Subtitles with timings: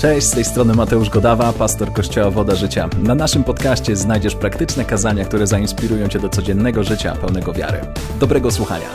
[0.00, 2.88] Cześć, z tej strony Mateusz Godawa, pastor Kościoła Woda Życia.
[3.02, 7.80] Na naszym podcaście znajdziesz praktyczne kazania, które zainspirują Cię do codziennego życia pełnego wiary.
[8.20, 8.86] Dobrego słuchania.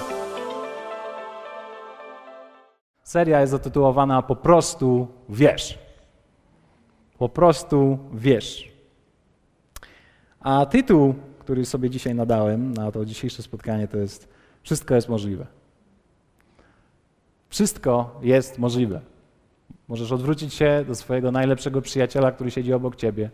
[3.03, 5.79] Seria jest zatytułowana Po prostu wiesz.
[7.17, 8.71] Po prostu wiesz.
[10.39, 14.27] A tytuł, który sobie dzisiaj nadałem na to dzisiejsze spotkanie, to jest
[14.63, 15.45] Wszystko jest możliwe.
[17.49, 19.14] Wszystko jest możliwe.
[19.87, 23.29] Możesz odwrócić się do swojego najlepszego przyjaciela, który siedzi obok ciebie,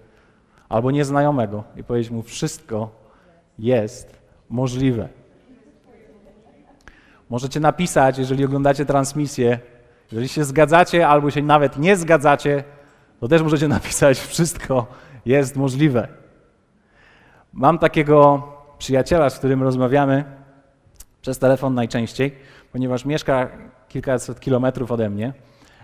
[0.70, 2.92] albo nieznajomego i powiedzieć mu: Wszystko
[3.60, 5.08] jest możliwe.
[7.30, 9.60] Możecie napisać, jeżeli oglądacie transmisję,
[10.12, 12.64] jeżeli się zgadzacie albo się nawet nie zgadzacie,
[13.20, 14.88] to też możecie napisać: Wszystko
[15.26, 16.08] jest możliwe.
[17.54, 20.24] Mam takiego przyjaciela, z którym rozmawiamy
[21.22, 22.36] przez telefon najczęściej,
[22.72, 23.50] ponieważ mieszka
[23.90, 25.34] kilkaset kilometrów ode mnie.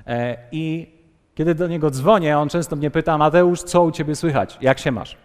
[0.07, 0.93] E, I
[1.35, 4.57] kiedy do niego dzwonię, on często mnie pyta: Mateusz, co u ciebie słychać?
[4.61, 5.17] Jak się masz?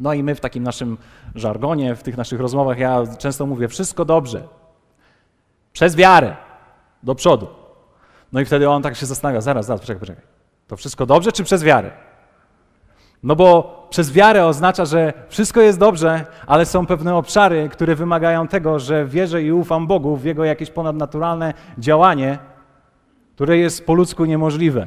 [0.00, 0.98] No i my w takim naszym
[1.34, 4.42] żargonie, w tych naszych rozmowach, ja często mówię: Wszystko dobrze.
[5.72, 6.36] Przez wiarę.
[7.02, 7.46] Do przodu.
[8.32, 10.24] No i wtedy on tak się zastanawia: Zaraz, zaraz, poczekaj, poczekaj.
[10.66, 11.90] To wszystko dobrze, czy przez wiarę?
[13.22, 18.48] No bo przez wiarę oznacza, że wszystko jest dobrze, ale są pewne obszary, które wymagają
[18.48, 22.38] tego, że wierzę i ufam Bogu w Jego jakieś ponadnaturalne działanie,
[23.40, 24.86] które jest po ludzku niemożliwe.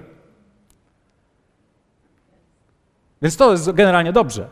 [3.22, 4.50] Więc to jest generalnie dobrze.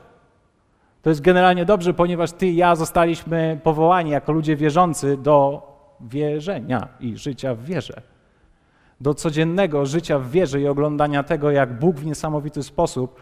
[1.02, 5.62] To jest generalnie dobrze, ponieważ ty i ja zostaliśmy powołani jako ludzie wierzący do
[6.00, 8.02] wierzenia i życia w wierze.
[9.02, 13.22] Do codziennego życia w wierze i oglądania tego, jak Bóg w niesamowity sposób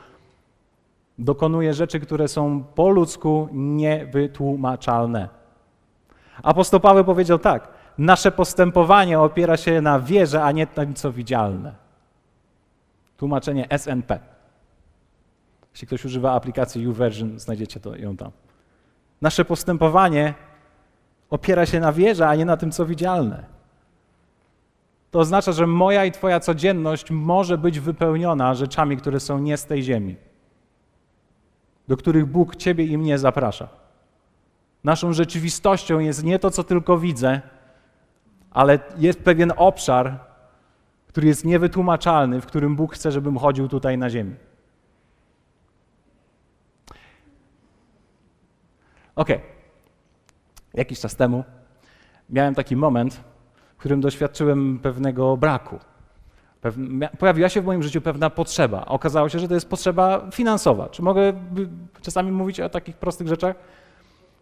[1.17, 5.30] dokonuje rzeczy, które są po ludzku niewytłumaczalne.
[6.44, 11.75] Apostoł Paweł powiedział tak: Nasze postępowanie opiera się na wierze, a nie tym, co widzialne.
[13.17, 14.19] Tłumaczenie SNP.
[15.72, 18.31] Jeśli ktoś używa aplikacji YouVersion, znajdziecie to, ją tam.
[19.22, 20.34] Nasze postępowanie
[21.29, 23.46] opiera się na wierze, a nie na tym, co widzialne.
[25.12, 29.66] To oznacza, że moja i Twoja codzienność może być wypełniona rzeczami, które są nie z
[29.66, 30.16] tej ziemi,
[31.88, 33.68] do których Bóg Ciebie i mnie zaprasza.
[34.84, 37.41] Naszą rzeczywistością jest nie to, co tylko widzę,
[38.52, 40.20] ale jest pewien obszar,
[41.08, 44.36] który jest niewytłumaczalny, w którym Bóg chce, żebym chodził tutaj na ziemi.
[49.16, 49.30] Ok.
[50.74, 51.44] Jakiś czas temu
[52.30, 53.24] miałem taki moment,
[53.76, 55.80] w którym doświadczyłem pewnego braku.
[57.20, 58.86] Pojawiła się w moim życiu pewna potrzeba.
[58.86, 60.90] Okazało się, że to jest potrzeba finansowa.
[60.90, 61.34] Czy mogę
[62.02, 63.56] czasami mówić o takich prostych rzeczach?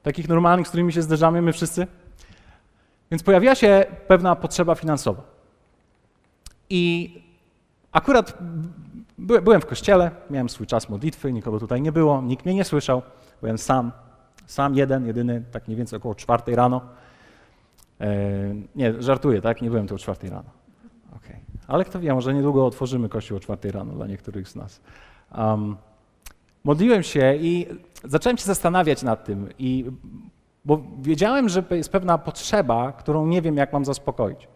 [0.03, 1.87] Takich normalnych, z którymi się zderzamy my wszyscy?
[3.11, 5.23] Więc pojawiła się pewna potrzeba finansowa.
[6.69, 7.13] I
[7.91, 8.37] akurat
[9.17, 13.01] byłem w kościele, miałem swój czas modlitwy, nikogo tutaj nie było, nikt mnie nie słyszał,
[13.41, 13.91] byłem sam,
[14.45, 16.81] sam jeden, jedyny, tak mniej więcej około czwartej rano.
[18.01, 18.07] E,
[18.75, 19.61] nie, żartuję, tak?
[19.61, 20.49] Nie byłem tu o czwartej rano.
[21.15, 21.39] Okay.
[21.67, 24.81] Ale kto wie, może niedługo otworzymy kościół o czwartej rano dla niektórych z nas.
[25.37, 25.77] Um,
[26.63, 27.67] modliłem się i
[28.03, 29.91] zacząłem się zastanawiać nad tym i
[30.67, 34.47] bo wiedziałem, że jest pewna potrzeba, którą nie wiem, jak mam zaspokoić.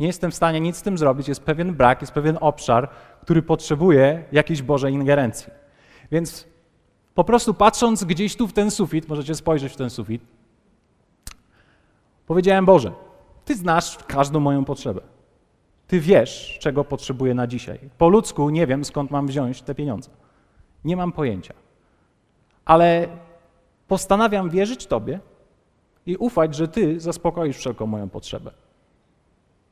[0.00, 2.88] Nie jestem w stanie nic z tym zrobić, jest pewien brak, jest pewien obszar,
[3.20, 5.52] który potrzebuje jakiejś Bożej ingerencji.
[6.12, 6.46] Więc
[7.14, 10.22] po prostu patrząc gdzieś tu w ten sufit, możecie spojrzeć w ten sufit,
[12.26, 12.92] powiedziałem: Boże,
[13.44, 15.00] Ty znasz każdą moją potrzebę.
[15.86, 17.78] Ty wiesz, czego potrzebuję na dzisiaj.
[17.98, 20.10] Po ludzku nie wiem, skąd mam wziąć te pieniądze.
[20.84, 21.54] Nie mam pojęcia.
[22.64, 23.08] Ale
[23.88, 25.20] postanawiam wierzyć Tobie,
[26.06, 28.50] i ufać, że Ty zaspokoisz wszelką moją potrzebę.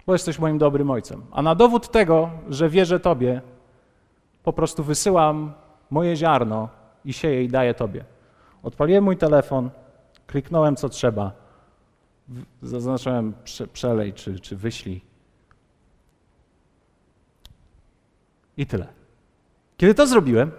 [0.07, 1.23] Bo jesteś moim dobrym ojcem.
[1.31, 3.41] A na dowód tego, że wierzę Tobie,
[4.43, 5.53] po prostu wysyłam
[5.91, 6.69] moje ziarno
[7.05, 8.05] i sieję i daję Tobie.
[8.63, 9.71] Odpaliłem mój telefon,
[10.27, 11.33] kliknąłem co trzeba,
[12.63, 13.35] zaznaczyłem
[13.73, 15.01] przelej czy, czy wyślij.
[18.57, 18.87] I tyle.
[19.77, 20.51] Kiedy to zrobiłem,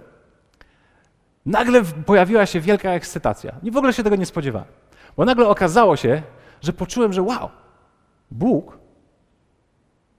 [1.46, 3.56] nagle pojawiła się wielka ekscytacja.
[3.64, 4.81] I w ogóle się tego nie spodziewałem.
[5.18, 6.22] Bo nagle okazało się,
[6.62, 7.50] że poczułem, że wow,
[8.32, 8.78] Bóg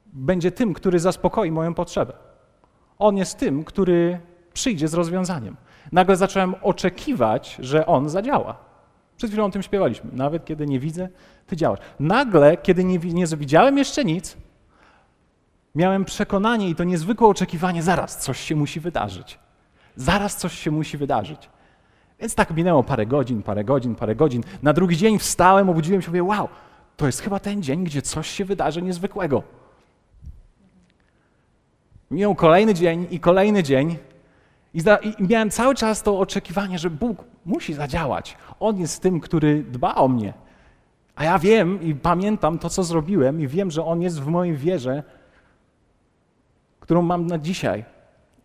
[0.07, 2.13] będzie tym, który zaspokoi moją potrzebę.
[2.99, 4.21] On jest tym, który
[4.53, 5.57] przyjdzie z rozwiązaniem.
[5.93, 8.57] Nagle zacząłem oczekiwać, że On zadziała.
[9.17, 10.11] Przed chwilą o tym śpiewaliśmy.
[10.13, 11.09] Nawet kiedy nie widzę,
[11.47, 11.79] Ty działasz.
[12.01, 14.37] Nagle, kiedy nie, nie widziałem jeszcze nic,
[15.75, 19.39] miałem przekonanie i to niezwykłe oczekiwanie, zaraz coś się musi wydarzyć.
[19.97, 21.51] Zaraz coś się musi wydarzyć.
[22.23, 24.43] Więc tak minęło parę godzin, parę godzin, parę godzin.
[24.63, 26.49] Na drugi dzień wstałem, obudziłem się mówię, wow,
[26.97, 29.43] to jest chyba ten dzień, gdzie coś się wydarzy niezwykłego.
[32.11, 33.97] Minął kolejny dzień i kolejny dzień.
[34.75, 34.81] I,
[35.19, 38.37] I miałem cały czas to oczekiwanie, że Bóg musi zadziałać.
[38.61, 40.33] On jest tym, który dba o mnie.
[41.15, 44.57] A ja wiem i pamiętam to, co zrobiłem, i wiem, że On jest w mojej
[44.57, 45.03] wierze,
[46.81, 47.85] którą mam na dzisiaj.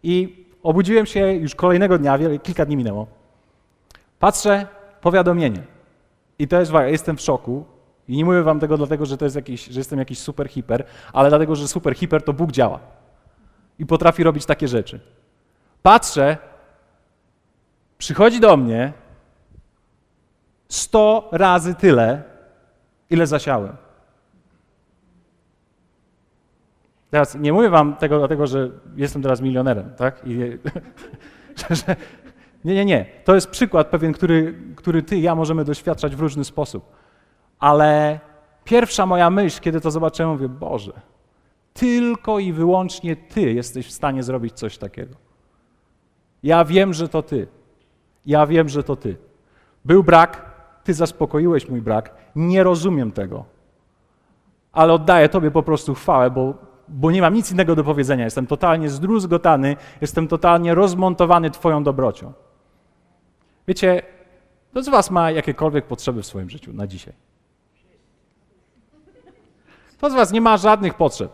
[0.03, 3.16] I obudziłem się już kolejnego dnia, kilka dni minęło.
[4.19, 4.67] Patrzę,
[5.01, 5.63] powiadomienie.
[6.39, 7.65] I to jest, jestem w szoku.
[8.07, 10.85] I nie mówię wam tego dlatego, że to jest jakiś, że jestem jakiś super hiper,
[11.13, 12.79] ale dlatego, że super hiper to Bóg działa.
[13.79, 14.99] I potrafi robić takie rzeczy.
[15.83, 16.37] Patrzę,
[17.97, 18.93] przychodzi do mnie
[20.69, 22.23] sto razy tyle,
[23.09, 23.77] ile zasiałem.
[27.11, 30.21] Teraz nie mówię wam tego dlatego, że jestem teraz milionerem, tak?
[30.25, 30.37] I,
[31.69, 31.95] że,
[32.67, 33.05] nie, nie, nie.
[33.23, 36.91] To jest przykład pewien, który, który ty i ja możemy doświadczać w różny sposób.
[37.59, 38.19] Ale
[38.63, 41.01] pierwsza moja myśl, kiedy to zobaczyłem, mówię, Boże,
[41.73, 45.15] tylko i wyłącznie Ty jesteś w stanie zrobić coś takiego.
[46.43, 47.47] Ja wiem, że to Ty.
[48.25, 49.17] Ja wiem, że to Ty.
[49.85, 50.51] Był brak,
[50.83, 52.15] Ty zaspokoiłeś mój brak.
[52.35, 53.45] Nie rozumiem tego.
[54.71, 56.53] Ale oddaję Tobie po prostu chwałę, bo,
[56.87, 58.23] bo nie mam nic innego do powiedzenia.
[58.23, 62.33] Jestem totalnie zdruzgotany, jestem totalnie rozmontowany Twoją dobrocią.
[63.67, 64.01] Wiecie,
[64.71, 67.13] kto z Was ma jakiekolwiek potrzeby w swoim życiu na dzisiaj?
[69.97, 71.31] Kto z Was nie ma żadnych potrzeb?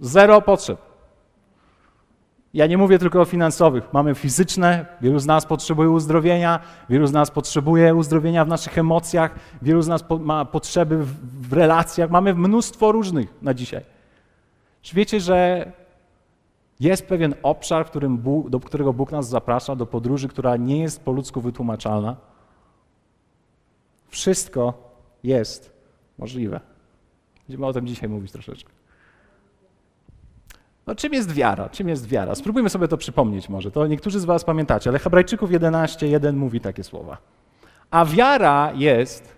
[0.00, 0.78] Zero potrzeb.
[2.54, 3.92] Ja nie mówię tylko o finansowych.
[3.92, 6.60] Mamy fizyczne, wielu z nas potrzebuje uzdrowienia,
[6.90, 11.48] wielu z nas potrzebuje uzdrowienia w naszych emocjach, wielu z nas po, ma potrzeby w,
[11.48, 12.10] w, relacjach.
[12.10, 13.84] Mamy mnóstwo różnych na dzisiaj.
[14.82, 15.66] Czy wiecie, że
[16.80, 21.12] jest pewien obszar, Bóg, do którego Bóg nas zaprasza, do podróży, która nie jest po
[21.12, 22.16] ludzku wytłumaczalna?
[24.08, 24.92] Wszystko
[25.22, 25.72] jest
[26.18, 26.60] możliwe.
[27.48, 28.72] Będziemy o tym dzisiaj mówić troszeczkę.
[30.86, 31.68] No, czym jest wiara?
[31.68, 32.34] Czym jest wiara?
[32.34, 33.70] Spróbujmy sobie to przypomnieć może.
[33.70, 37.18] To niektórzy z was pamiętacie, ale Hebrajczyków 11.1 mówi takie słowa.
[37.90, 39.36] A wiara jest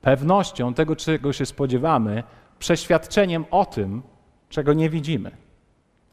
[0.00, 2.22] pewnością tego, czego się spodziewamy,
[2.58, 4.02] przeświadczeniem o tym,
[4.48, 5.43] czego nie widzimy.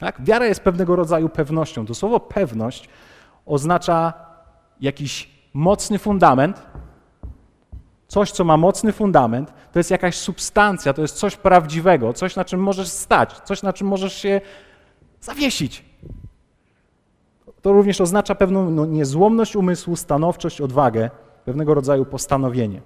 [0.02, 0.22] Tak?
[0.22, 1.86] Wiara jest pewnego rodzaju pewnością.
[1.86, 2.90] To słowo pewność
[3.46, 4.14] oznacza
[4.80, 6.68] jakiś mocny fundament,
[8.08, 12.46] coś, co ma mocny fundament, to jest jakaś substancja, to jest coś prawdziwego, coś, na
[12.46, 14.42] czym możesz stać, coś, na czym możesz się
[15.20, 15.86] zawiesić.
[17.62, 21.10] To również oznacza pewną no, niezłomność umysłu, stanowczość, odwagę,
[21.46, 22.82] pewnego rodzaju postanowienie.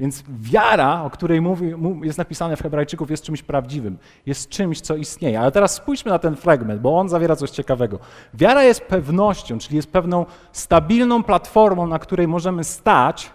[0.00, 4.96] Więc wiara, o której mówi, jest napisane w Hebrajczyków, jest czymś prawdziwym, jest czymś, co
[4.96, 5.40] istnieje.
[5.40, 7.98] Ale teraz spójrzmy na ten fragment, bo on zawiera coś ciekawego.
[8.34, 13.30] Wiara jest pewnością, czyli jest pewną stabilną platformą, na której możemy stać,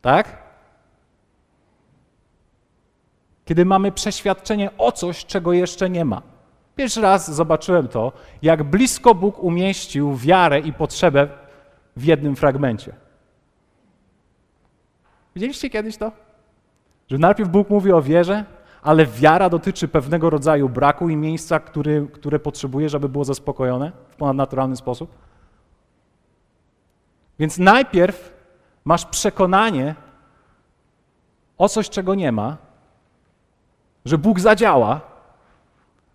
[0.00, 0.36] tak?
[3.44, 6.22] Kiedy mamy przeświadczenie o coś, czego jeszcze nie ma.
[6.76, 8.12] Pierwszy raz zobaczyłem to,
[8.42, 11.28] jak blisko Bóg umieścił wiarę i potrzebę
[11.96, 13.07] w jednym fragmencie.
[15.34, 16.12] Widzieliście kiedyś to?
[17.08, 18.44] Że najpierw Bóg mówi o wierze,
[18.82, 24.16] ale wiara dotyczy pewnego rodzaju braku i miejsca, który, które potrzebuje, żeby było zaspokojone w
[24.16, 25.10] ponadnaturalny sposób.
[27.38, 28.32] Więc najpierw
[28.84, 29.94] masz przekonanie
[31.58, 32.56] o coś, czego nie ma,
[34.04, 35.00] że Bóg zadziała,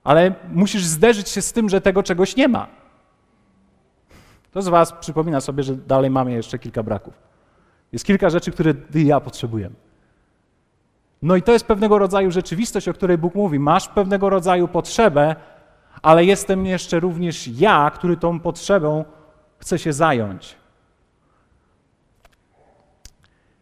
[0.03, 2.67] ale musisz zderzyć się z tym, że tego czegoś nie ma.
[4.51, 7.32] To z Was przypomina sobie, że dalej mamy jeszcze kilka braków.
[7.93, 9.75] Jest kilka rzeczy, które ty i ja potrzebujemy.
[11.21, 13.59] No i to jest pewnego rodzaju rzeczywistość, o której Bóg mówi.
[13.59, 15.35] Masz pewnego rodzaju potrzebę,
[16.01, 19.05] ale jestem jeszcze również ja, który tą potrzebą
[19.57, 20.55] chce się zająć.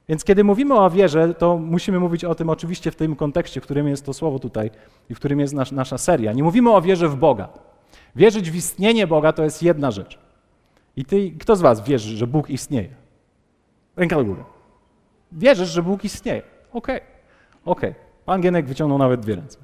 [0.10, 3.64] Więc kiedy mówimy o wierze, to musimy mówić o tym oczywiście w tym kontekście, w
[3.64, 4.72] którym jest to słowo tutaj
[5.10, 6.34] i w którym jest nas, nasza seria.
[6.34, 7.50] Nie mówimy o wierze w Boga.
[8.16, 10.20] Wierzyć w istnienie Boga to jest jedna rzecz.
[10.96, 13.01] I ty, kto z was wierzy, że Bóg istnieje?
[13.96, 14.44] Ręka do góry.
[15.32, 16.42] Wierzysz, że Bóg istnieje.
[16.74, 17.08] Okej, okay.
[17.66, 17.90] okej.
[17.90, 18.02] Okay.
[18.26, 19.58] Pan Gienek wyciągnął nawet dwie ręce.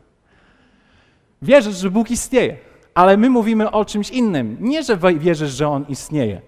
[1.41, 2.57] Wierzysz, że Bóg istnieje,
[2.93, 4.57] ale my mówimy o czymś innym.
[4.60, 6.41] Nie, że wierzysz, że On istnieje,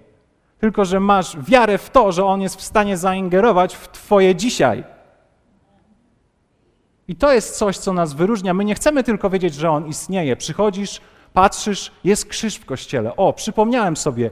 [0.60, 4.84] tylko że masz wiarę w to, że On jest w stanie zaingerować w Twoje dzisiaj.
[7.08, 8.54] I to jest coś, co nas wyróżnia.
[8.54, 10.36] My nie chcemy tylko wiedzieć, że On istnieje.
[10.36, 11.02] Przychodzisz,
[11.34, 13.16] patrzysz, jest krzyż w kościele.
[13.16, 14.32] O, przypomniałem sobie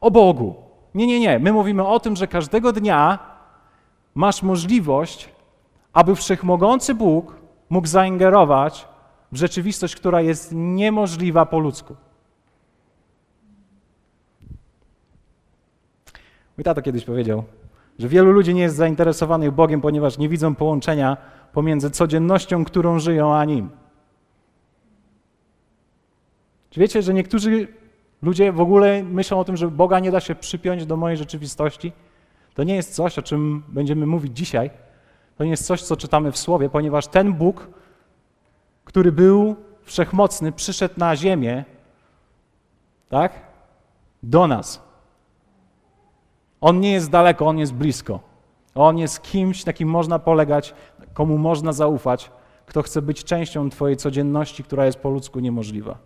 [0.00, 0.67] o Bogu.
[0.94, 1.38] Nie, nie, nie.
[1.38, 3.18] My mówimy o tym, że każdego dnia
[4.14, 5.28] masz możliwość,
[5.92, 7.34] aby wszechmogący Bóg
[7.70, 8.88] mógł zaingerować
[9.32, 11.96] w rzeczywistość, która jest niemożliwa po ludzku.
[16.56, 17.44] Mój tata kiedyś powiedział,
[17.98, 21.16] Że wielu ludzi nie jest zainteresowanych Bogiem, ponieważ nie widzą połączenia
[21.52, 23.70] pomiędzy codziennością, którą żyją, a Nim.
[26.70, 27.68] Czy wiecie, że niektórzy
[28.22, 31.92] ludzie w ogóle myślą o tym, że Boga nie da się przypiąć do mojej rzeczywistości?
[32.54, 34.70] To nie jest coś, o czym będziemy mówić dzisiaj.
[35.36, 37.68] To nie jest coś, co czytamy w Słowie, ponieważ ten Bóg,
[38.84, 41.64] który był wszechmocny, przyszedł na ziemię,
[43.08, 43.32] tak?
[44.22, 44.82] Do nas.
[46.60, 48.20] On nie jest daleko, on jest blisko.
[48.74, 50.74] On jest kimś, na kim można polegać,
[51.14, 52.30] komu można zaufać,
[52.66, 55.98] kto chce być częścią Twojej codzienności, która jest po ludzku niemożliwa.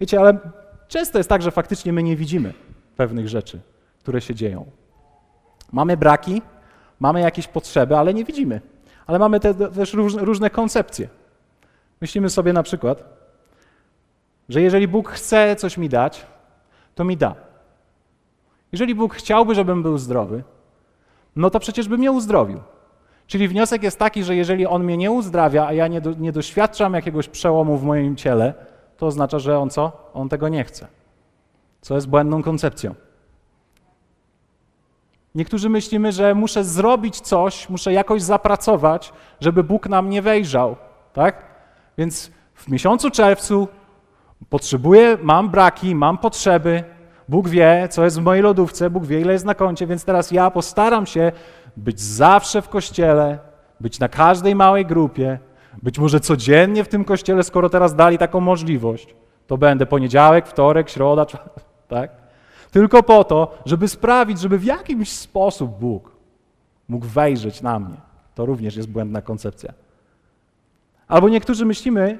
[0.00, 0.38] Wiecie, ale
[0.94, 2.54] często jest tak, że faktycznie my nie widzimy
[2.96, 3.60] pewnych rzeczy,
[3.98, 4.66] które się dzieją.
[5.72, 6.42] Mamy braki,
[7.00, 8.60] mamy jakieś potrzeby, ale nie widzimy.
[9.06, 11.08] Ale mamy te, też różne, różne koncepcje.
[12.00, 13.04] Myślimy sobie na przykład,
[14.48, 16.26] że jeżeli Bóg chce coś mi dać,
[16.94, 17.34] to mi da.
[18.72, 20.42] Jeżeli Bóg chciałby, żebym był zdrowy,
[21.36, 22.60] no to przecież by mnie uzdrowił.
[23.26, 26.32] Czyli wniosek jest taki, że jeżeli On mnie nie uzdrawia, a ja nie, do, nie
[26.32, 28.54] doświadczam jakiegoś przełomu w moim ciele,
[29.04, 29.92] to oznacza, że On co?
[30.14, 30.86] On tego nie chce.
[31.80, 32.94] Co jest błędną koncepcją.
[35.34, 40.76] Niektórzy myślimy, że muszę zrobić coś, muszę jakoś zapracować, żeby Bóg nam nie wejrzał,
[41.12, 41.44] tak?
[41.98, 43.68] Więc w miesiącu czerwcu
[44.50, 46.84] potrzebuję, mam braki, mam potrzeby,
[47.28, 50.30] Bóg wie, co jest w mojej lodówce, Bóg wie, ile jest na koncie, więc teraz
[50.30, 51.32] ja postaram się
[51.76, 53.38] być zawsze w kościele,
[53.80, 55.38] być na każdej małej grupie,
[55.82, 59.14] być może codziennie w tym kościele, skoro teraz dali taką możliwość.
[59.46, 61.26] To będę poniedziałek, wtorek, środa,
[61.88, 62.10] tak?
[62.70, 66.10] Tylko po to, żeby sprawić, żeby w jakimś sposób Bóg
[66.88, 67.96] mógł wejrzeć na mnie.
[68.34, 69.72] To również jest błędna koncepcja.
[71.08, 72.18] Albo niektórzy myślimy,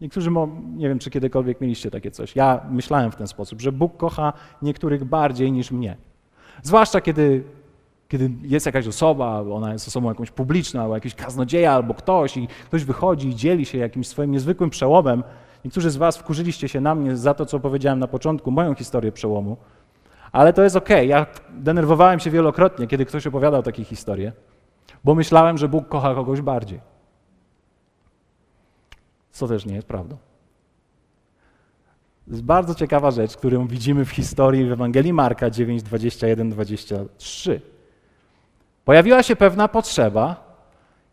[0.00, 0.30] niektórzy,
[0.76, 2.36] nie wiem, czy kiedykolwiek mieliście takie coś.
[2.36, 5.96] Ja myślałem w ten sposób, że Bóg kocha niektórych bardziej niż mnie.
[6.62, 7.44] Zwłaszcza kiedy,
[8.12, 12.48] kiedy jest jakaś osoba, ona jest osobą jakąś publiczną, albo jakiś kaznodzieja, albo ktoś, i
[12.64, 15.24] ktoś wychodzi i dzieli się jakimś swoim niezwykłym przełomem.
[15.64, 19.12] Niektórzy z Was wkurzyliście się na mnie za to, co powiedziałem na początku, moją historię
[19.12, 19.56] przełomu.
[20.32, 20.96] Ale to jest okej.
[20.96, 21.06] Okay.
[21.06, 24.32] Ja denerwowałem się wielokrotnie, kiedy ktoś opowiadał takie historie,
[25.04, 26.92] bo myślałem, że Bóg kocha kogoś bardziej
[29.32, 30.16] co też nie jest prawdą.
[32.24, 37.60] To jest bardzo ciekawa rzecz, którą widzimy w historii w Ewangelii Marka 9, 21, 23.
[38.84, 40.36] Pojawiła się pewna potrzeba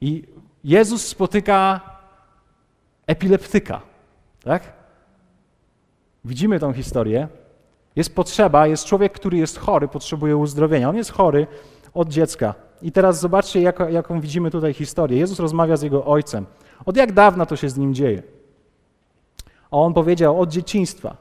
[0.02, 0.24] i
[0.64, 1.82] Jezus spotyka
[3.08, 3.82] epileptyka.
[4.44, 4.64] Tak?
[6.26, 7.28] Widzimy tą historię.
[7.96, 10.90] Jest potrzeba, jest człowiek, który jest chory, potrzebuje uzdrowienia.
[10.90, 11.48] On jest chory
[11.94, 12.54] od dziecka.
[12.82, 15.20] I teraz zobaczcie, jak, jaką widzimy tutaj historię.
[15.20, 16.46] Jezus rozmawia z jego ojcem.
[16.86, 18.24] Od jak dawna to się z nim dzieje?
[19.72, 21.18] A on powiedział od dzieciństwa.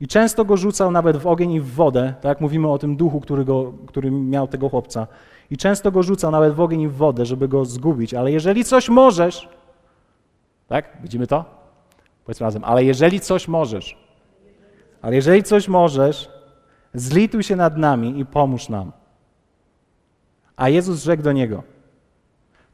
[0.00, 3.20] I często go rzucał nawet w ogień i w wodę, tak mówimy o tym duchu,
[3.20, 5.06] który, go, który miał tego chłopca.
[5.50, 8.14] I często go rzucał nawet w ogień i w wodę, żeby go zgubić.
[8.14, 9.48] Ale jeżeli coś możesz,
[10.68, 10.96] tak?
[11.02, 11.44] Widzimy to?
[12.24, 12.64] Powiedzmy razem.
[12.64, 13.96] Ale jeżeli coś możesz,
[15.02, 16.30] ale jeżeli coś możesz,
[16.94, 18.92] zlituj się nad nami i pomóż nam.
[20.56, 21.62] A Jezus rzekł do niego–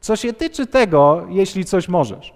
[0.03, 2.33] co się tyczy tego, jeśli coś możesz.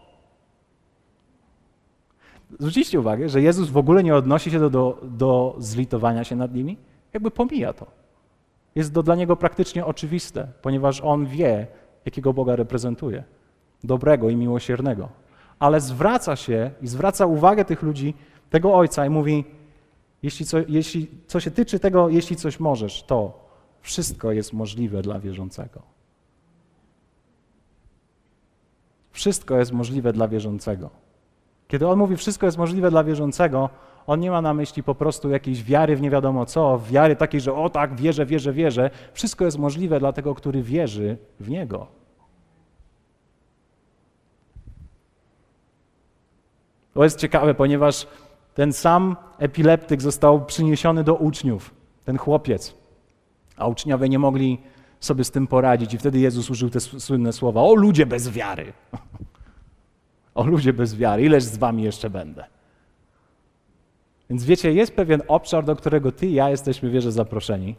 [2.59, 6.53] Zwrócicie uwagę, że Jezus w ogóle nie odnosi się do, do, do zlitowania się nad
[6.53, 6.77] nimi,
[7.13, 7.85] jakby pomija to.
[8.77, 11.67] Jest to dla niego praktycznie oczywiste, ponieważ on wie,
[12.05, 13.23] jakiego Boga reprezentuje
[13.83, 15.09] dobrego i miłosiernego.
[15.59, 18.13] Ale zwraca się i zwraca uwagę tych ludzi,
[18.49, 19.45] tego ojca i mówi:
[20.23, 23.49] jeśli co, jeśli, co się tyczy tego, jeśli coś możesz, to
[23.81, 25.81] wszystko jest możliwe dla wierzącego.
[29.11, 30.89] Wszystko jest możliwe dla wierzącego.
[31.67, 33.69] Kiedy on mówi, wszystko jest możliwe dla wierzącego,
[34.07, 37.41] on nie ma na myśli po prostu jakiejś wiary w nie wiadomo co, wiary takiej,
[37.41, 38.89] że o tak, wierzę, wierzę, wierzę.
[39.13, 41.87] Wszystko jest możliwe dla tego, który wierzy w Niego.
[46.93, 48.07] To jest ciekawe, ponieważ
[48.53, 51.73] ten sam epileptyk został przyniesiony do uczniów,
[52.05, 52.75] ten chłopiec,
[53.57, 54.57] a uczniowie nie mogli
[54.99, 55.93] sobie z tym poradzić.
[55.93, 58.73] I wtedy Jezus użył te słynne słowa: O ludzie bez wiary!
[60.35, 62.56] O ludzie bez wiary, ileż z wami jeszcze będę?
[64.29, 67.75] Więc wiecie, jest pewien obszar, do którego ty i ja jesteśmy wierze zaproszeni.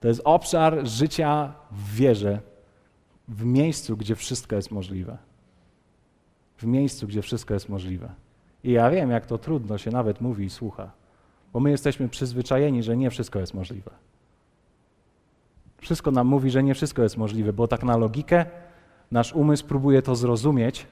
[0.00, 2.40] To jest obszar życia w wierze,
[3.28, 5.18] w miejscu, gdzie wszystko jest możliwe.
[6.56, 8.08] W miejscu, gdzie wszystko jest możliwe.
[8.64, 10.90] I ja wiem, jak to trudno się nawet mówi i słucha,
[11.52, 13.90] bo my jesteśmy przyzwyczajeni, że nie wszystko jest możliwe.
[15.78, 18.46] Wszystko nam mówi, że nie wszystko jest możliwe, bo tak na logikę
[19.10, 20.86] nasz umysł próbuje to zrozumieć.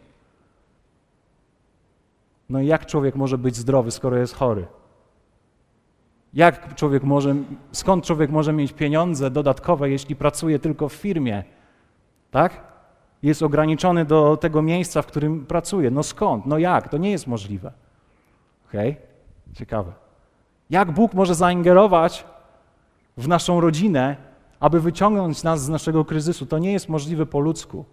[2.49, 4.67] No i jak człowiek może być zdrowy, skoro jest chory?
[6.35, 7.35] Jak człowiek może,
[7.73, 11.45] skąd człowiek może mieć pieniądze dodatkowe, jeśli pracuje tylko w firmie?
[12.31, 12.63] Tak?
[13.23, 15.91] Jest ograniczony do tego miejsca, w którym pracuje.
[15.91, 16.47] No skąd?
[16.47, 16.89] No jak?
[16.89, 17.73] To nie jest możliwe.
[18.69, 18.91] Okej?
[18.91, 19.55] Okay?
[19.55, 19.93] Ciekawe.
[20.71, 22.25] Jak Bóg może zaingerować
[23.17, 24.17] w naszą rodzinę,
[24.61, 26.47] aby wyciągnąć nas z naszego kryzysu?
[26.47, 27.85] To nie jest możliwe po ludzku.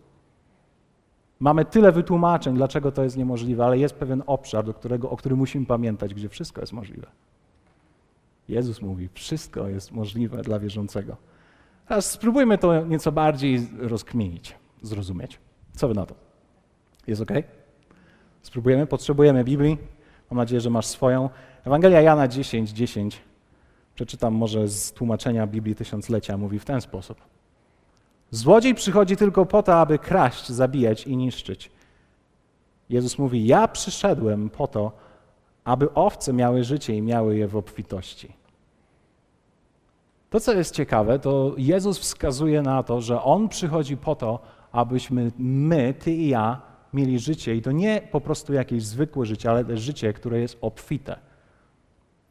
[1.42, 5.38] Mamy tyle wytłumaczeń, dlaczego to jest niemożliwe, ale jest pewien obszar, do którego, o którym
[5.38, 7.08] musimy pamiętać, gdzie wszystko jest możliwe.
[8.50, 11.18] Jezus mówi, wszystko jest możliwe dla wierzącego.
[11.88, 15.40] Teraz spróbujmy to nieco bardziej rozkminić, zrozumieć.
[15.74, 16.16] Co wy na to?
[17.08, 17.32] Jest ok?
[18.42, 18.88] Spróbujemy?
[18.88, 19.78] Potrzebujemy Biblii.
[20.32, 21.30] Mam nadzieję, że masz swoją.
[21.66, 23.22] Ewangelia Jana 10, 10.
[23.96, 26.38] Przeczytam może z tłumaczenia Biblii Tysiąclecia.
[26.38, 27.31] Mówi w ten sposób.
[28.32, 31.72] Złodziej przychodzi tylko po to, aby kraść, zabijać i niszczyć.
[32.90, 34.92] Jezus mówi: Ja przyszedłem po to,
[35.64, 38.34] aby owce miały życie i miały je w obfitości.
[40.30, 44.40] To, co jest ciekawe, to Jezus wskazuje na to, że On przychodzi po to,
[44.72, 46.62] abyśmy my, ty i ja,
[46.94, 47.56] mieli życie.
[47.56, 51.16] I to nie po prostu jakieś zwykłe życie, ale życie, które jest obfite.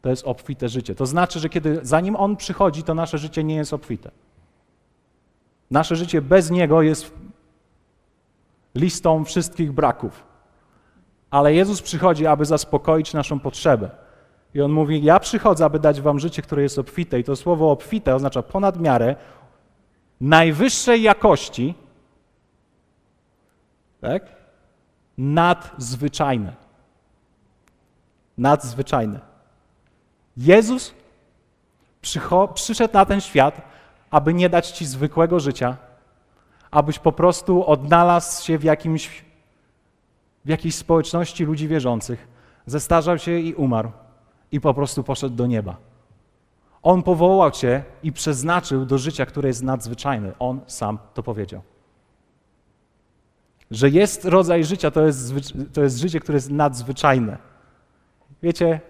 [0.03, 0.95] To jest obfite życie.
[0.95, 4.11] To znaczy, że kiedy zanim On przychodzi, to nasze życie nie jest obfite.
[5.71, 7.13] Nasze życie bez Niego jest
[8.75, 10.25] listą wszystkich braków.
[11.31, 13.91] Ale Jezus przychodzi, aby zaspokoić naszą potrzebę.
[14.55, 17.21] I On mówi: Ja przychodzę, aby dać Wam życie, które jest obfite.
[17.21, 19.17] I to słowo obfite oznacza ponad miarę,
[20.21, 21.75] najwyższej jakości,
[24.01, 24.23] tak?
[25.19, 26.53] Nadzwyczajne.
[28.39, 29.21] Nadzwyczajne.
[30.37, 30.95] Jezus
[32.55, 33.70] przyszedł na ten świat,
[34.11, 35.77] aby nie dać ci zwykłego życia,
[36.71, 39.25] abyś po prostu odnalazł się w, jakimś,
[40.45, 42.29] w jakiejś społeczności ludzi wierzących,
[42.67, 43.91] zestarzał się i umarł
[44.53, 45.77] i po prostu poszedł do nieba.
[46.83, 50.33] On powołał cię i przeznaczył do życia, które jest nadzwyczajne.
[50.39, 51.63] On sam to powiedział.
[53.71, 55.33] Że jest rodzaj życia, to jest,
[55.73, 57.39] to jest życie, które jest nadzwyczajne.
[58.43, 58.81] Wiecie,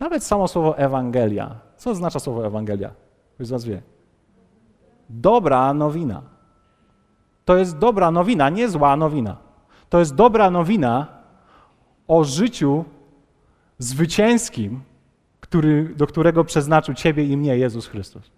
[0.00, 1.60] nawet samo słowo Ewangelia.
[1.76, 2.90] Co oznacza słowo Ewangelia?
[3.34, 3.82] Ktoś z Was wie
[5.10, 6.22] dobra nowina.
[7.44, 9.36] To jest dobra nowina, nie zła nowina.
[9.88, 11.06] To jest dobra nowina
[12.08, 12.84] o życiu
[13.78, 14.80] zwycięskim,
[15.40, 18.30] który, do którego przeznaczył Ciebie i mnie Jezus Chrystus.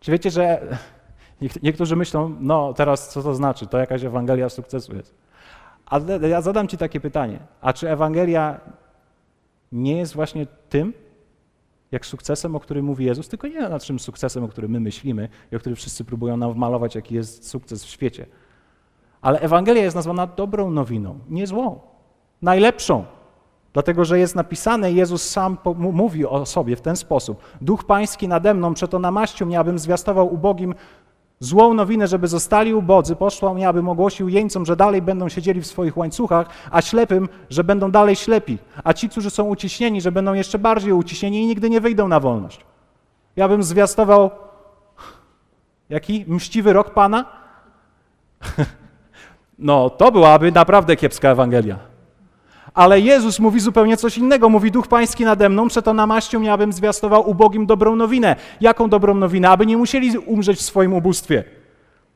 [0.00, 0.60] Czy wiecie, że
[1.62, 3.66] niektórzy myślą, no teraz co to znaczy?
[3.66, 5.14] To jakaś Ewangelia sukcesu jest.
[5.86, 7.38] Ale ja zadam Ci takie pytanie.
[7.60, 8.60] A czy Ewangelia
[9.72, 10.92] nie jest właśnie tym,
[11.94, 15.28] jak sukcesem, o którym mówi Jezus, tylko nie nad czym sukcesem, o którym my myślimy
[15.52, 18.26] i o którym wszyscy próbują nam wmalować, jaki jest sukces w świecie.
[19.20, 21.80] Ale Ewangelia jest nazwana dobrą nowiną, nie złą,
[22.42, 23.04] najlepszą.
[23.72, 27.42] Dlatego, że jest napisane, Jezus sam mówi o sobie w ten sposób.
[27.60, 30.74] Duch Pański nade mną, przeto namaścił mnie, abym zwiastował ubogim
[31.40, 35.66] Złą nowinę, żeby zostali ubodzy, poszła mnie, abym ogłosił jeńcom, że dalej będą siedzieli w
[35.66, 40.34] swoich łańcuchach, a ślepym, że będą dalej ślepi, a ci, którzy są uciśnieni, że będą
[40.34, 42.60] jeszcze bardziej uciśnieni i nigdy nie wyjdą na wolność.
[43.36, 44.30] Ja bym zwiastował
[45.90, 47.24] jaki mściwy rok Pana?
[49.58, 51.93] No, to byłaby naprawdę kiepska Ewangelia.
[52.74, 54.48] Ale Jezus mówi zupełnie coś innego.
[54.48, 58.36] Mówi, Duch Pański nade mną, przeto namaścią mnie, abym zwiastował ubogim dobrą nowinę.
[58.60, 59.50] Jaką dobrą nowinę?
[59.50, 61.44] Aby nie musieli umrzeć w swoim ubóstwie.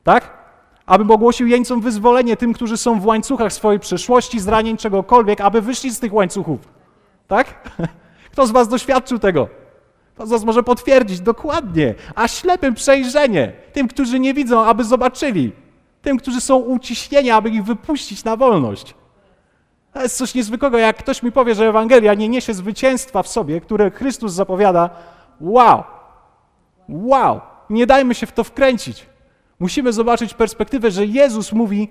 [0.03, 0.37] Tak?
[0.85, 5.91] Abym ogłosił jeńcom wyzwolenie tym, którzy są w łańcuchach swojej przeszłości, zranień czegokolwiek, aby wyszli
[5.91, 6.59] z tych łańcuchów.
[7.27, 7.69] Tak?
[8.31, 9.47] Kto z was doświadczył tego?
[10.15, 11.95] Kto z was może potwierdzić dokładnie?
[12.15, 13.53] A ślepym przejrzenie.
[13.73, 15.51] Tym, którzy nie widzą, aby zobaczyli.
[16.01, 18.95] Tym, którzy są uciśnieni, aby ich wypuścić na wolność.
[19.93, 20.77] To jest coś niezwykłego.
[20.77, 24.89] Jak ktoś mi powie, że Ewangelia nie niesie zwycięstwa w sobie, które Chrystus zapowiada,
[25.41, 25.83] wow,
[26.89, 29.05] wow, nie dajmy się w to wkręcić.
[29.59, 31.89] Musimy zobaczyć perspektywę, że Jezus mówi: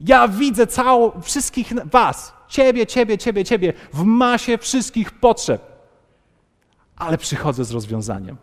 [0.00, 5.62] Ja widzę całą, wszystkich Was, Ciebie, Ciebie, Ciebie, Ciebie, w masie wszystkich potrzeb,
[6.96, 8.36] ale przychodzę z rozwiązaniem.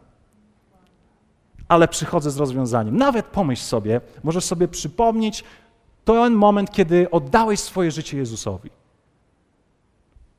[1.68, 2.98] Ale przychodzę z rozwiązaniem.
[2.98, 5.44] Nawet pomyśl sobie, możesz sobie przypomnieć
[6.06, 8.70] ten moment, kiedy oddałeś swoje życie Jezusowi.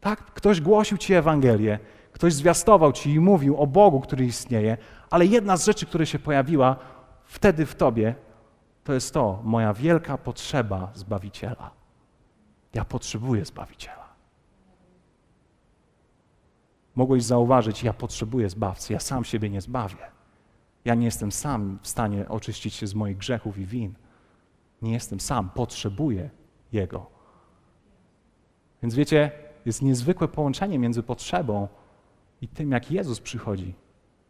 [0.05, 0.25] Tak?
[0.25, 1.79] Ktoś głosił ci Ewangelię,
[2.13, 4.77] ktoś zwiastował ci i mówił o Bogu, który istnieje,
[5.11, 6.77] ale jedna z rzeczy, która się pojawiła
[7.25, 8.15] wtedy w tobie,
[8.85, 11.71] to jest to, moja wielka potrzeba Zbawiciela.
[12.75, 14.09] Ja potrzebuję Zbawiciela.
[16.95, 20.07] Mogłeś zauważyć, ja potrzebuję Zbawcy, ja sam siebie nie zbawię.
[20.85, 23.95] Ja nie jestem sam w stanie oczyścić się z moich grzechów i win.
[24.83, 26.31] Nie jestem sam, potrzebuję
[26.73, 27.07] Jego.
[28.83, 31.69] Więc wiecie, jest niezwykłe połączenie między potrzebą
[32.43, 33.75] i tym, jak Jezus przychodzi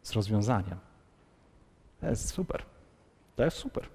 [0.03, 0.79] z rozwiązaniem.
[2.01, 2.63] To jest super.
[3.37, 3.89] To jest super.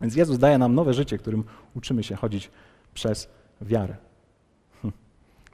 [0.00, 2.50] Więc Jezus daje nam nowe życie, którym uczymy się chodzić
[2.94, 3.28] przez
[3.60, 3.96] wiarę.
[4.82, 4.92] Hm.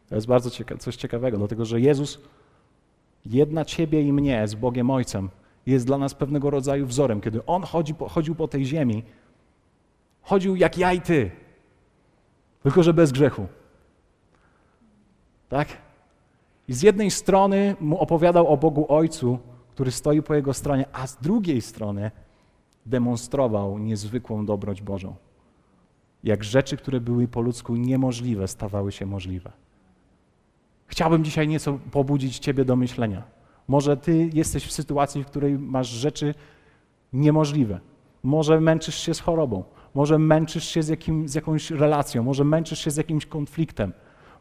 [0.09, 2.19] To jest bardzo cieka coś ciekawego, dlatego że Jezus
[3.27, 5.31] jedna Ciebie i mnie z Bogiem Ojcem
[5.67, 7.21] jest dla nas pewnego rodzaju wzorem.
[7.21, 9.03] Kiedy On chodzi po, chodził po tej ziemi,
[10.23, 11.31] chodził jak ja i Ty,
[12.63, 13.47] tylko że bez grzechu.
[15.53, 15.69] Tak?
[16.69, 19.39] I z jednej strony mu opowiadał o Bogu Ojcu,
[19.71, 22.11] który stoi po jego stronie, a z drugiej strony
[22.87, 25.15] demonstrował niezwykłą dobroć Bożą.
[26.25, 29.53] Jak rzeczy, które były po ludzku niemożliwe, stawały się możliwe.
[30.87, 33.23] Chciałbym dzisiaj nieco pobudzić Ciebie do myślenia.
[33.69, 36.35] Może Ty jesteś w sytuacji, w której masz rzeczy
[37.13, 37.81] niemożliwe.
[38.23, 42.79] Może męczysz się z chorobą, może męczysz się z, jakim, z jakąś relacją, może męczysz
[42.79, 43.93] się z jakimś konfliktem,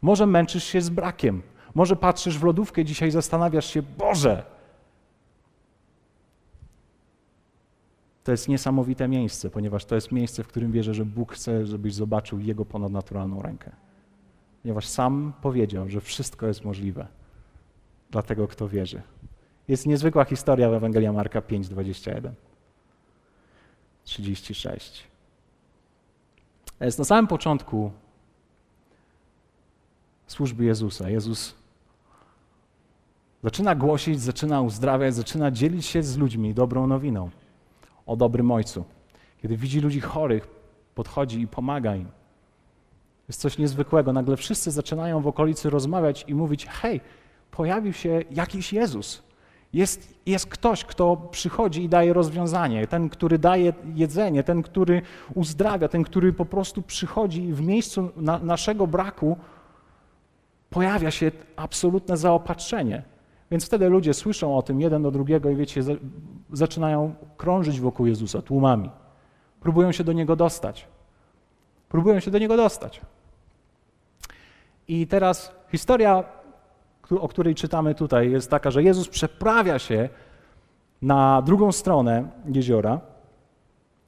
[0.02, 1.42] może męczysz się z brakiem,
[1.76, 4.44] może patrzysz w lodówkę dzisiaj i zastanawiasz się, Boże,
[8.24, 11.94] To jest niesamowite miejsce, ponieważ to jest miejsce, w którym wierzę, że Bóg chce, żebyś
[11.94, 13.72] zobaczył Jego ponadnaturalną rękę.
[14.62, 17.08] Ponieważ sam powiedział, że wszystko jest możliwe
[18.12, 19.02] dla tego, kto wierzy.
[19.68, 22.34] Jest niezwykła historia w Ewangelia Marka 5, 21.
[24.04, 25.08] 36.
[26.80, 27.92] Jest na samym początku
[30.32, 31.10] służby Jezusa.
[31.10, 31.56] Jezus
[33.44, 37.30] zaczyna głosić, zaczyna uzdrawiać, zaczyna dzielić się z ludźmi dobrą nowiną
[38.06, 38.84] o dobrym ojcu.
[39.42, 40.48] Kiedy widzi ludzi chorych,
[40.96, 42.08] podchodzi i pomaga im.
[43.28, 44.14] Jest coś niezwykłego.
[44.14, 47.02] Nagle wszyscy zaczynają w okolicy rozmawiać i mówić: Hej,
[47.52, 49.24] pojawił się jakiś Jezus.
[49.74, 52.88] Jest, jest ktoś, kto przychodzi i daje rozwiązanie.
[52.88, 55.02] Ten, który daje jedzenie, ten, który
[55.34, 59.38] uzdrawia, ten, który po prostu przychodzi w miejscu na, naszego braku,
[60.72, 63.04] pojawia się absolutne zaopatrzenie.
[63.52, 65.82] Więc wtedy ludzie słyszą o tym jeden do drugiego i wiecie,
[66.54, 68.90] zaczynają krążyć wokół Jezusa tłumami.
[69.60, 70.88] Próbują się do Niego dostać.
[71.90, 73.02] Próbują się do Niego dostać.
[74.88, 76.24] I teraz historia,
[77.10, 80.10] o której czytamy tutaj, jest taka, że Jezus przeprawia się
[81.02, 83.02] na drugą stronę jeziora,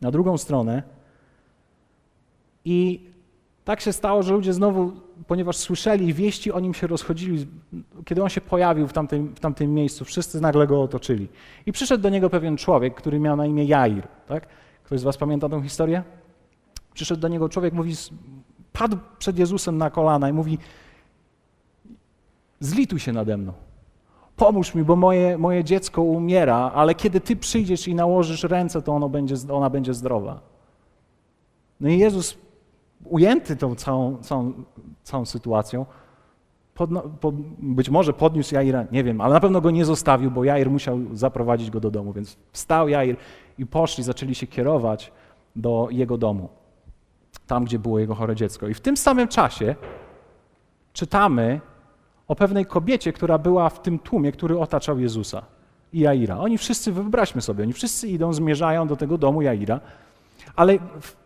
[0.02, 0.84] na drugą stronę
[2.65, 3.10] i
[3.65, 4.91] tak się stało, że ludzie znowu,
[5.28, 7.47] ponieważ słyszeli wieści o nim się rozchodzili,
[8.06, 11.28] kiedy on się pojawił w tamtym, w tamtym miejscu, wszyscy nagle go otoczyli.
[11.65, 14.08] I przyszedł do niego pewien człowiek, który miał na imię Jair.
[14.28, 14.47] Tak?
[14.84, 16.04] Ktoś z was pamięta tę historię?
[16.93, 17.93] Przyszedł do niego człowiek, mówi,
[18.73, 20.58] padł przed Jezusem na kolana i mówi,
[22.60, 23.54] zlituj się nade mną.
[24.36, 28.93] Pomóż mi, bo moje, moje dziecko umiera, ale kiedy ty przyjdziesz i nałożysz ręce, to
[28.93, 30.39] ono będzie, ona będzie zdrowa.
[31.80, 32.38] No i Jezus
[33.05, 34.53] ujęty tą całą, całą,
[35.03, 35.85] całą sytuacją,
[36.73, 40.71] pod, być może podniósł Jaira, nie wiem, ale na pewno go nie zostawił, bo Jair
[40.71, 43.15] musiał zaprowadzić go do domu, więc wstał Jair
[43.57, 45.11] i poszli, zaczęli się kierować
[45.55, 46.49] do jego domu,
[47.47, 48.67] tam, gdzie było jego chore dziecko.
[48.67, 49.75] I w tym samym czasie
[50.93, 51.61] czytamy
[52.27, 55.41] o pewnej kobiecie, która była w tym tłumie, który otaczał Jezusa
[55.93, 56.37] i Jaira.
[56.37, 59.79] Oni wszyscy, wyobraźmy sobie, oni wszyscy idą, zmierzają do tego domu Jaira,
[60.56, 60.77] ale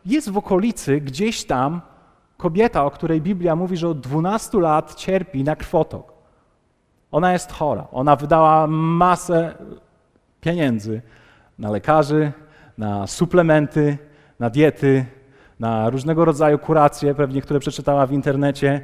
[0.06, 1.82] jest w okolicy gdzieś tam
[2.38, 6.14] kobieta, o której Biblia mówi, że od 12 lat cierpi na krwotok.
[7.12, 7.88] Ona jest chora.
[7.92, 9.56] Ona wydała masę
[10.42, 11.02] pieniędzy
[11.60, 12.32] na lekarzy,
[12.78, 13.98] na suplementy,
[14.40, 15.06] na diety,
[15.60, 18.82] na różnego rodzaju kuracje, pewnie które przeczytała w internecie.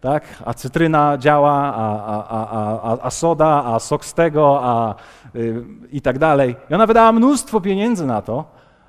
[0.00, 0.24] Tak?
[0.44, 2.48] A cytryna działa, a, a,
[2.92, 4.94] a, a, soda, a sok z tego, a,
[5.36, 6.56] y, i tak dalej.
[6.70, 8.44] I ona wydała mnóstwo pieniędzy na to,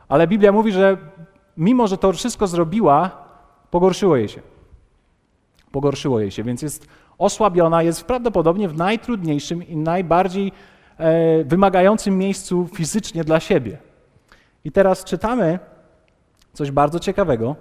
[0.09, 0.97] ale Biblia mówi, że
[1.57, 3.11] mimo, że to wszystko zrobiła,
[3.71, 4.41] pogorszyło jej się.
[5.71, 6.87] Pogorszyło jej się, więc jest
[7.17, 10.51] osłabiona, jest prawdopodobnie w najtrudniejszym i najbardziej
[10.97, 13.77] e, wymagającym miejscu fizycznie dla siebie.
[14.65, 15.59] I teraz czytamy
[16.53, 17.55] coś bardzo ciekawego.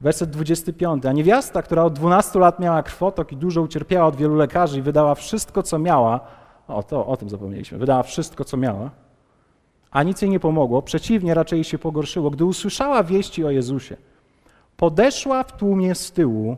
[0.00, 1.06] Werset 25.
[1.06, 4.82] A niewiasta, która od 12 lat miała krwotok i dużo ucierpiała od wielu lekarzy i
[4.82, 6.20] wydała wszystko, co miała,
[6.68, 8.90] o, to, o tym zapomnieliśmy, wydała wszystko, co miała,
[9.94, 12.30] a nic jej nie pomogło, przeciwnie, raczej się pogorszyło.
[12.30, 13.96] Gdy usłyszała wieści o Jezusie,
[14.76, 16.56] podeszła w tłumie z tyłu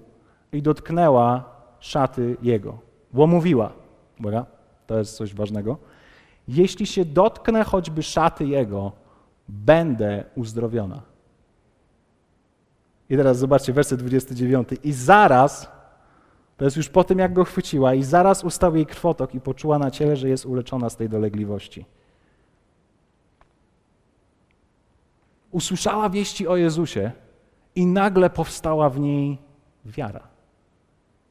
[0.53, 1.45] i dotknęła
[1.81, 2.79] szaty Jego,
[3.13, 3.73] bo mówiła,
[4.21, 4.47] uwaga,
[4.87, 5.77] to jest coś ważnego,
[6.49, 8.93] jeśli się dotknę choćby szaty Jego,
[9.49, 11.03] będę uzdrowiona.
[13.11, 14.69] I teraz zobaczcie, werset 29.
[14.85, 15.71] I zaraz,
[16.57, 19.79] to jest już po tym, jak go chwyciła, i zaraz ustał jej krwotok i poczuła
[19.79, 21.85] na ciele, że jest uleczona z tej dolegliwości.
[25.51, 27.13] Usłyszała wieści o Jezusie
[27.75, 29.39] i nagle powstała w niej
[29.85, 30.21] wiara.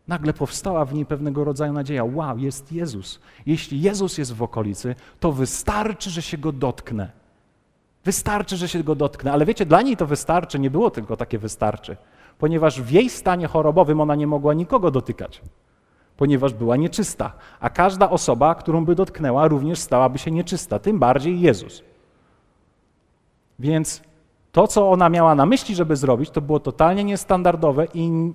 [0.07, 2.03] Nagle powstała w niej pewnego rodzaju nadzieja.
[2.03, 3.19] Wow, jest Jezus.
[3.45, 7.09] Jeśli Jezus jest w okolicy, to wystarczy, że się go dotknę.
[8.05, 9.31] Wystarczy, że się go dotknę.
[9.31, 11.97] Ale wiecie, dla niej to wystarczy, nie było tylko takie wystarczy,
[12.37, 15.41] ponieważ w jej stanie chorobowym ona nie mogła nikogo dotykać,
[16.17, 17.31] ponieważ była nieczysta.
[17.59, 21.83] A każda osoba, którą by dotknęła, również stałaby się nieczysta, tym bardziej Jezus.
[23.59, 24.01] Więc
[24.51, 28.33] to, co ona miała na myśli, żeby zrobić, to było totalnie niestandardowe i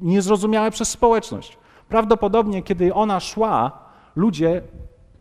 [0.00, 1.58] niezrozumiałe przez społeczność.
[1.88, 3.78] Prawdopodobnie, kiedy ona szła,
[4.16, 4.62] ludzie,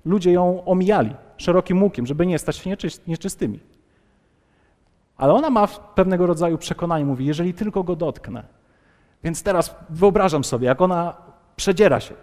[0.06, 2.76] ludzie ją omijali szerokim łukiem, żeby nie stać się
[3.08, 3.60] nieczystymi.
[5.18, 8.44] Ale ona ma pewnego rodzaju przekonanie, mówi, jeżeli tylko go dotknę.
[9.24, 11.14] Więc teraz wyobrażam sobie, jak ona
[11.56, 12.14] przedziera się.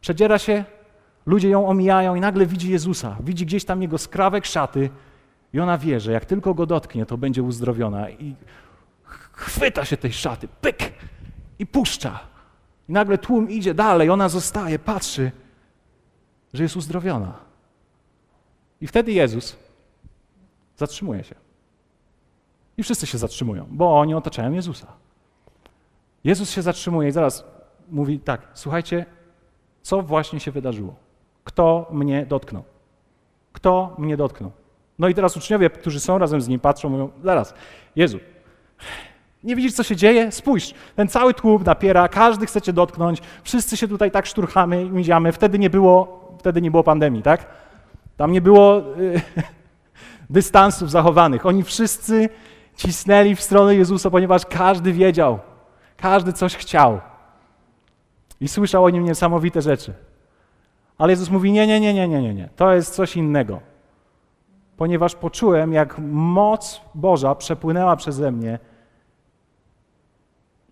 [0.00, 0.64] Przedziera się,
[1.26, 4.90] ludzie ją omijają i nagle widzi Jezusa, widzi gdzieś tam jego skrawek szaty
[5.52, 8.10] i ona wie, że jak tylko go dotknie, to będzie uzdrowiona.
[8.10, 8.34] I
[9.32, 10.92] chwyta się tej szaty, pyk,
[11.58, 12.20] i puszcza.
[12.88, 15.32] I nagle tłum idzie dalej, ona zostaje, patrzy,
[16.52, 17.34] że jest uzdrowiona.
[18.80, 19.56] I wtedy Jezus
[20.76, 21.34] zatrzymuje się.
[22.76, 24.86] I wszyscy się zatrzymują, bo oni otaczają Jezusa.
[26.24, 27.44] Jezus się zatrzymuje i zaraz
[27.88, 29.06] mówi tak: Słuchajcie,
[29.82, 30.94] co właśnie się wydarzyło?
[31.44, 32.64] Kto mnie dotknął?
[33.52, 34.52] Kto mnie dotknął?
[34.98, 37.54] No i teraz uczniowie, którzy są razem z nim, patrzą, mówią: Zaraz,
[37.96, 38.18] Jezu,
[39.44, 40.32] nie widzisz, co się dzieje?
[40.32, 45.00] Spójrz, ten cały tłum napiera, każdy chce cię dotknąć, wszyscy się tutaj tak szturchamy i
[45.00, 45.32] idziemy.
[45.32, 47.46] Wtedy nie było, wtedy nie było pandemii, tak?
[48.16, 49.20] Tam nie było y,
[50.30, 51.46] dystansów zachowanych.
[51.46, 52.28] Oni wszyscy
[52.76, 55.38] cisnęli w stronę Jezusa, ponieważ każdy wiedział,
[55.96, 57.00] każdy coś chciał.
[58.40, 59.92] I słyszał o nim niesamowite rzeczy.
[60.98, 62.48] Ale Jezus mówi: Nie, nie, nie, nie, nie, nie, nie.
[62.56, 63.60] To jest coś innego.
[64.76, 68.58] Ponieważ poczułem, jak moc Boża przepłynęła przeze mnie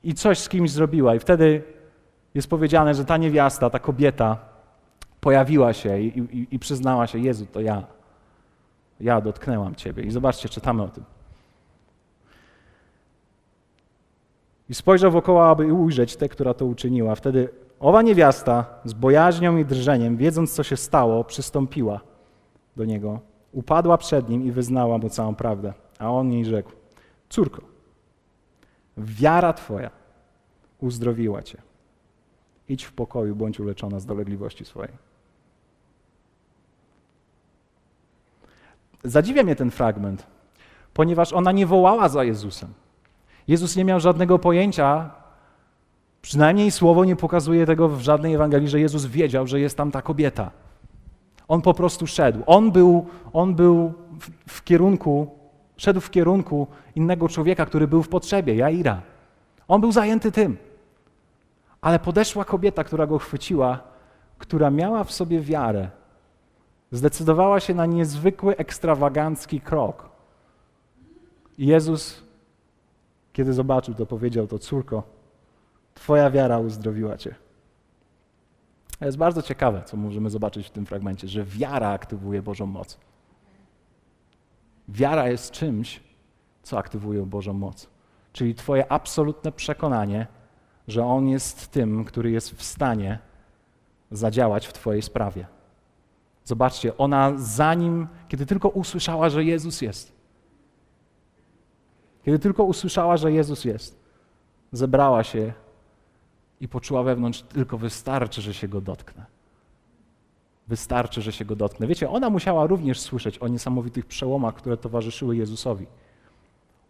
[0.03, 1.14] i coś z kimś zrobiła.
[1.14, 1.62] I wtedy
[2.35, 4.38] jest powiedziane, że ta niewiasta, ta kobieta
[5.21, 7.83] pojawiła się i, i, i przyznała się: Jezu, to ja.
[9.01, 10.03] Ja dotknęłam Ciebie.
[10.03, 11.05] I zobaczcie, czytamy o tym.
[14.69, 17.14] I spojrzał wokoło, aby ujrzeć tę, która to uczyniła.
[17.14, 17.49] Wtedy
[17.81, 22.01] owa niewiasta z bojaźnią i drżeniem, wiedząc, co się stało, przystąpiła
[22.77, 23.21] do niego,
[23.55, 25.73] upadła przed nim i wyznała mu całą prawdę.
[25.99, 26.73] A on jej rzekł:
[27.29, 27.62] Córko,
[28.97, 29.90] wiara Twoja
[30.79, 31.62] uzdrowiła Cię.
[32.69, 34.93] Idź w pokoju, bądź uleczona z dolegliwości swojej.
[39.05, 40.27] Zadziwia mnie ten fragment,
[40.95, 42.75] ponieważ ona nie wołała za Jezusem.
[43.49, 45.11] Jezus nie miał żadnego pojęcia,
[46.23, 50.03] przynajmniej słowo nie pokazuje tego w żadnej Ewangelii, że Jezus wiedział, że jest tam ta
[50.03, 50.51] kobieta.
[51.49, 52.43] On po prostu szedł.
[52.47, 55.29] On był, on był w, w kierunku,
[55.77, 59.03] szedł w kierunku innego człowieka, który był w potrzebie, Jaira.
[59.69, 60.57] On był zajęty tym.
[61.81, 63.79] Ale podeszła kobieta, która go chwyciła,
[64.39, 65.89] która miała w sobie wiarę,
[66.91, 70.09] zdecydowała się na niezwykły, ekstrawagancki krok.
[71.59, 72.25] I Jezus
[73.35, 75.03] kiedy zobaczył to, powiedział to, córko,
[75.95, 77.35] Twoja wiara uzdrowiła Cię.
[78.99, 82.99] To jest bardzo ciekawe, co możemy zobaczyć w tym fragmencie, że wiara aktywuje Bożą moc.
[84.89, 86.01] Wiara jest czymś,
[86.63, 87.89] co aktywuje Bożą moc.
[88.33, 90.27] Czyli Twoje absolutne przekonanie,
[90.89, 93.19] że On jest tym, który jest w stanie
[94.11, 95.47] zadziałać w Twojej sprawie.
[96.45, 100.13] Zobaczcie, ona zanim, kiedy tylko usłyszała, że Jezus jest,
[102.25, 104.01] kiedy tylko usłyszała, że Jezus jest,
[104.73, 105.53] zebrała się
[106.64, 109.27] i poczuła wewnątrz, tylko wystarczy, że się go dotknę.
[110.68, 111.87] Wystarczy, że się go dotknę.
[111.87, 115.87] Wiecie, ona musiała również słyszeć o niesamowitych przełomach, które towarzyszyły Jezusowi.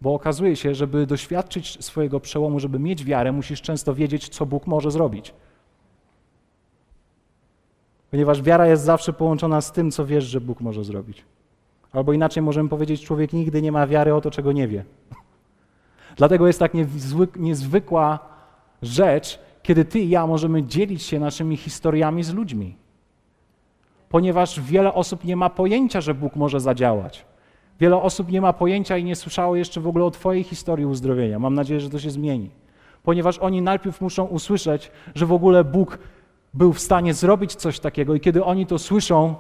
[0.01, 4.67] Bo okazuje się, żeby doświadczyć swojego przełomu, żeby mieć wiarę, musisz często wiedzieć, co Bóg
[4.67, 5.35] może zrobić.
[8.11, 11.25] Ponieważ wiara jest zawsze połączona z tym, co wiesz, że Bóg może zrobić.
[11.93, 14.85] Albo inaczej możemy powiedzieć, człowiek nigdy nie ma wiary o to, czego nie wie.
[16.17, 16.73] Dlatego jest tak
[17.37, 18.19] niezwykła
[18.83, 22.77] rzecz, kiedy ty i ja możemy dzielić się naszymi historiami z ludźmi.
[24.09, 27.25] Ponieważ wiele osób nie ma pojęcia, że Bóg może zadziałać.
[27.81, 31.39] Wiele osób nie ma pojęcia i nie słyszało jeszcze w ogóle o Twojej historii uzdrowienia.
[31.39, 32.51] Mam nadzieję, że to się zmieni.
[33.03, 35.99] Ponieważ oni najpierw muszą usłyszeć, że w ogóle Bóg
[36.55, 39.35] był w stanie zrobić coś takiego, i kiedy oni to słyszą,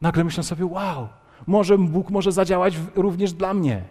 [0.00, 1.08] nagle myślą sobie: Wow,
[1.46, 3.82] może Bóg może zadziałać również dla mnie.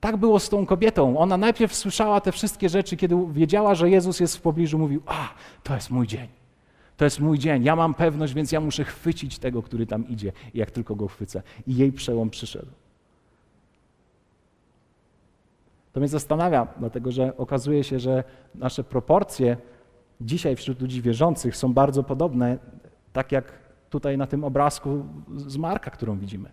[0.00, 1.18] Tak było z tą kobietą.
[1.18, 5.28] Ona najpierw słyszała te wszystkie rzeczy, kiedy wiedziała, że Jezus jest w pobliżu, mówił: A,
[5.62, 6.28] to jest mój dzień.
[6.96, 7.64] To jest mój dzień.
[7.64, 11.42] Ja mam pewność, więc ja muszę chwycić tego, który tam idzie, jak tylko go chwycę.
[11.66, 12.70] I jej przełom przyszedł.
[15.92, 19.56] To mnie zastanawia, dlatego że okazuje się, że nasze proporcje
[20.20, 22.58] dzisiaj wśród ludzi wierzących są bardzo podobne,
[23.12, 23.52] tak jak
[23.90, 25.04] tutaj na tym obrazku
[25.36, 26.50] z Marka, którą widzimy.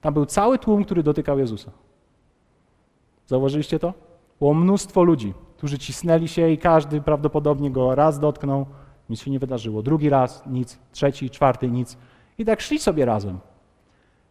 [0.00, 1.70] Tam był cały tłum, który dotykał Jezusa.
[3.30, 3.94] Zauważyliście to?
[4.38, 8.66] Było mnóstwo ludzi, którzy cisnęli się i każdy prawdopodobnie go raz dotknął,
[9.10, 9.82] nic się nie wydarzyło.
[9.82, 11.96] Drugi raz nic, trzeci, czwarty nic.
[12.38, 13.38] I tak szli sobie razem.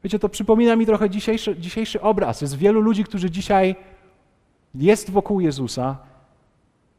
[0.03, 2.41] Wiecie, to przypomina mi trochę dzisiejszy, dzisiejszy obraz.
[2.41, 3.75] Jest wielu ludzi, którzy dzisiaj
[4.75, 5.97] jest wokół Jezusa,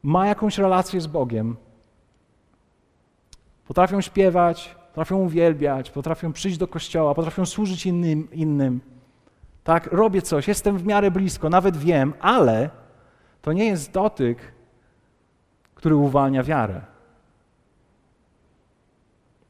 [0.03, 1.55] ma jakąś relację z Bogiem,
[3.67, 8.90] potrafią śpiewać, potrafią uwielbiać, potrafią przyjść do kościoła, potrafią służyć innym, innym.
[9.63, 12.69] Tak, robię coś, jestem w miarę blisko, nawet wiem, ale
[13.41, 14.53] to nie jest dotyk,
[15.75, 16.81] który uwalnia wiarę.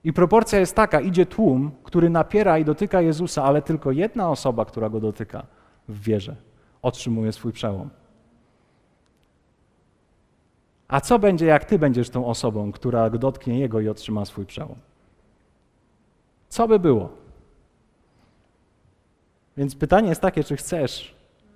[0.04, 4.66] I proporcja jest taka: idzie tłum, który napiera i dotyka Jezusa, ale tylko jedna osoba,
[4.66, 5.46] która go dotyka
[5.90, 6.36] w wierze,
[6.82, 7.90] otrzymuje swój przełom.
[10.88, 14.76] A co będzie, jak ty będziesz tą osobą, która dotknie jego i otrzyma swój przełom?
[16.50, 17.21] Co by było?
[19.58, 21.16] Więc pytanie jest takie, czy chcesz,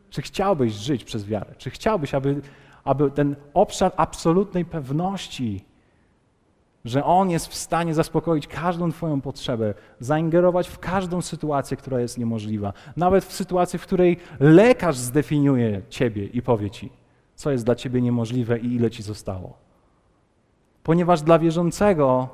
[0.09, 1.55] czy chciałbyś żyć przez wiarę?
[1.57, 2.41] Czy chciałbyś, aby,
[2.83, 5.65] aby ten obszar absolutnej pewności,
[6.85, 12.17] że On jest w stanie zaspokoić każdą Twoją potrzebę, zaingerować w każdą sytuację, która jest
[12.17, 16.89] niemożliwa, nawet w sytuacji, w której lekarz zdefiniuje Ciebie i powie Ci,
[17.35, 19.57] co jest dla Ciebie niemożliwe i ile Ci zostało.
[20.83, 22.29] Ponieważ dla wierzącego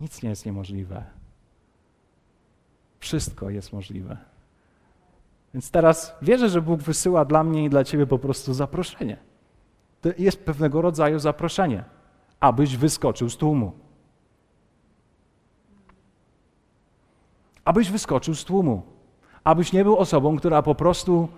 [0.00, 1.17] nic nie jest niemożliwe.
[2.98, 4.16] Wszystko jest możliwe.
[5.54, 9.16] Więc teraz wierzę, że Bóg wysyła dla mnie i dla Ciebie po prostu zaproszenie.
[10.00, 11.84] To jest pewnego rodzaju zaproszenie,
[12.40, 13.72] abyś wyskoczył z tłumu.
[17.64, 18.82] Abyś wyskoczył z tłumu.
[19.44, 21.28] Abyś nie był osobą, która po prostu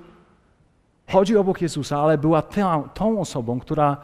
[1.09, 3.97] chodzi obok Jezusa, ale była tą, tą osobą, która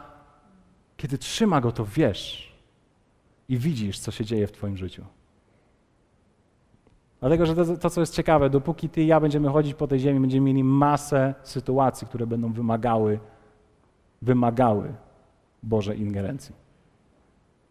[0.97, 2.53] kiedy trzyma go, to wiesz
[3.49, 5.05] i widzisz, co się dzieje w Twoim życiu.
[7.19, 9.99] Dlatego, że to, to, co jest ciekawe, dopóki ty i ja będziemy chodzić po tej
[9.99, 13.19] ziemi, będziemy mieli masę sytuacji, które będą wymagały,
[14.21, 14.93] wymagały
[15.63, 16.55] Bożej ingerencji,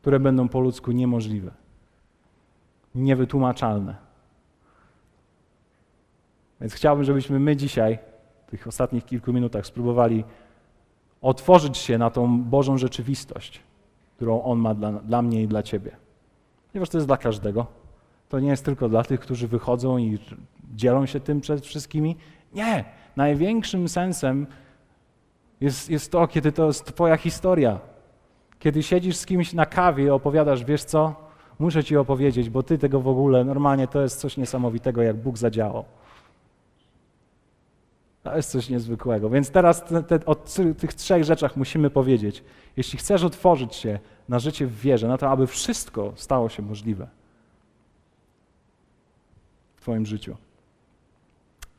[0.01, 1.51] które będą po ludzku niemożliwe,
[2.95, 3.97] niewytłumaczalne.
[6.61, 7.99] Więc chciałbym, żebyśmy my dzisiaj,
[8.47, 10.25] w tych ostatnich kilku minutach, spróbowali
[11.23, 13.63] otworzyć się na tą Bożą rzeczywistość,
[14.17, 15.97] którą On ma dla, dla mnie i dla Ciebie.
[16.73, 17.86] Ponieważ to jest dla każdego.
[18.29, 20.19] To nie jest tylko dla tych, którzy wychodzą i
[20.75, 22.17] dzielą się tym przed wszystkimi.
[22.53, 22.85] Nie.
[23.17, 24.47] Największym sensem
[25.61, 27.79] jest, jest to, kiedy to jest Twoja historia.
[28.59, 31.15] Kiedy siedzisz z kimś na kawie i opowiadasz, wiesz co,
[31.59, 35.39] muszę Ci opowiedzieć, bo Ty tego w ogóle, normalnie to jest coś niesamowitego, jak Bóg
[35.39, 35.85] zadziałał.
[38.23, 39.31] To jest coś niezwykłego.
[39.31, 40.35] Więc teraz te, te, o
[40.79, 42.45] tych trzech rzeczach musimy powiedzieć.
[42.77, 47.09] Jeśli chcesz otworzyć się na życie w wierze, na to, aby wszystko stało się możliwe,
[49.87, 50.37] Twoim życiu.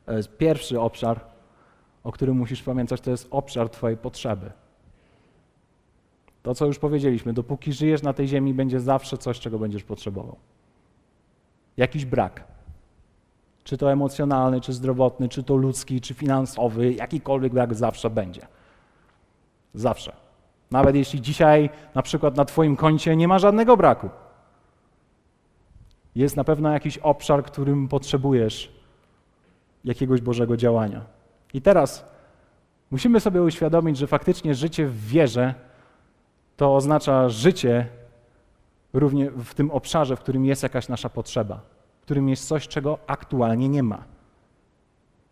[0.06, 1.20] To jest pierwszy obszar,
[2.04, 4.50] o którym musisz pamiętać, to jest obszar Twojej potrzeby.
[6.42, 10.36] To, co już powiedzieliśmy, dopóki żyjesz na tej ziemi, będzie zawsze coś, czego będziesz potrzebował.
[11.76, 12.44] Jakiś brak.
[13.64, 18.46] Czy to emocjonalny, czy zdrowotny, czy to ludzki, czy finansowy, jakikolwiek brak zawsze będzie.
[19.74, 20.12] Zawsze.
[20.70, 24.10] Nawet jeśli dzisiaj na przykład na Twoim koncie nie ma żadnego braku
[26.18, 28.72] jest na pewno jakiś obszar, którym potrzebujesz
[29.84, 31.04] jakiegoś Bożego działania.
[31.54, 32.04] I teraz
[32.90, 35.54] musimy sobie uświadomić, że faktycznie życie w wierze
[36.56, 37.86] to oznacza życie
[38.92, 41.60] również w tym obszarze, w którym jest jakaś nasza potrzeba,
[42.00, 44.04] w którym jest coś, czego aktualnie nie ma.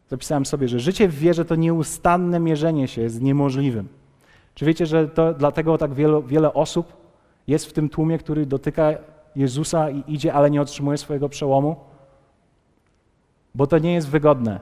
[0.09, 3.88] Zapisałem sobie, że życie w wierze to nieustanne mierzenie się z niemożliwym.
[4.55, 6.92] Czy wiecie, że to dlatego tak wiele, wiele osób
[7.46, 8.94] jest w tym tłumie, który dotyka
[9.37, 11.77] Jezusa i idzie, ale nie otrzymuje swojego przełomu?
[13.55, 14.61] Bo to nie jest wygodne.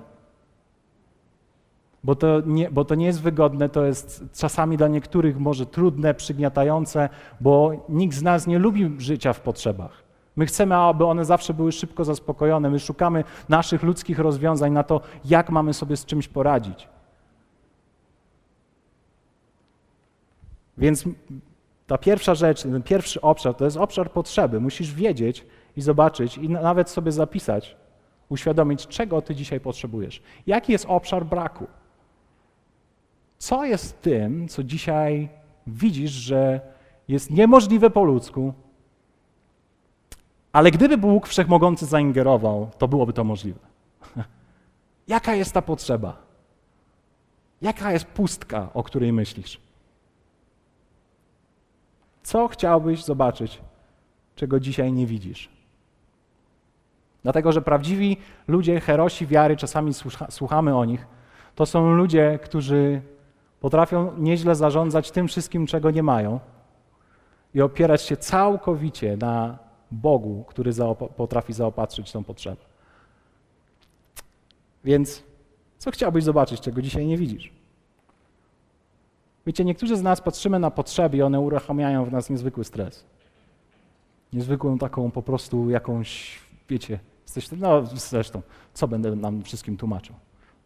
[2.05, 6.15] Bo to, nie, bo to nie jest wygodne, to jest czasami dla niektórych może trudne,
[6.15, 7.09] przygniatające,
[7.41, 10.05] bo nikt z nas nie lubi życia w potrzebach.
[10.37, 12.71] My chcemy, aby one zawsze były szybko zaspokojone.
[12.71, 16.89] My szukamy naszych ludzkich rozwiązań na to, jak mamy sobie z czymś poradzić.
[20.79, 21.05] Więc
[21.87, 24.61] ta pierwsza rzecz, ten pierwszy obszar to jest obszar potrzeby.
[24.61, 27.77] Musisz wiedzieć i zobaczyć i nawet sobie zapisać,
[28.29, 30.23] uświadomić, czego ty dzisiaj potrzebujesz.
[30.47, 31.67] Jaki jest obszar braku?
[33.39, 35.29] Co jest tym, co dzisiaj
[35.67, 36.61] widzisz, że
[37.09, 38.55] jest niemożliwe po ludzku,
[40.53, 43.61] ale gdyby Bóg Wszechmogący zaingerował, to byłoby to możliwe.
[45.09, 46.17] Jaka jest ta potrzeba?
[47.63, 49.64] Jaka jest pustka, o której myślisz?
[52.25, 53.61] Co chciałbyś zobaczyć,
[54.37, 55.49] czego dzisiaj nie widzisz?
[57.23, 58.17] Dlatego, że prawdziwi
[58.49, 61.07] ludzie, herosi wiary, czasami słucha, słuchamy o nich,
[61.55, 63.03] to są ludzie, którzy
[63.61, 66.41] potrafią nieźle zarządzać tym wszystkim, czego nie mają
[67.55, 69.59] i opierać się całkowicie na
[69.91, 72.65] Bogu, który zaopa potrafi zaopatrzyć tą potrzebę.
[74.85, 75.23] Więc
[75.79, 77.64] co chciałbyś zobaczyć, czego dzisiaj nie widzisz?
[79.47, 83.05] Wiecie, niektórzy z nas patrzymy na potrzeby i one uruchamiają w nas niezwykły stres.
[84.33, 86.39] Niezwykłą taką po prostu jakąś,
[86.69, 88.43] wiecie, jesteś, no zresztą,
[88.75, 90.15] co będę nam wszystkim tłumaczył.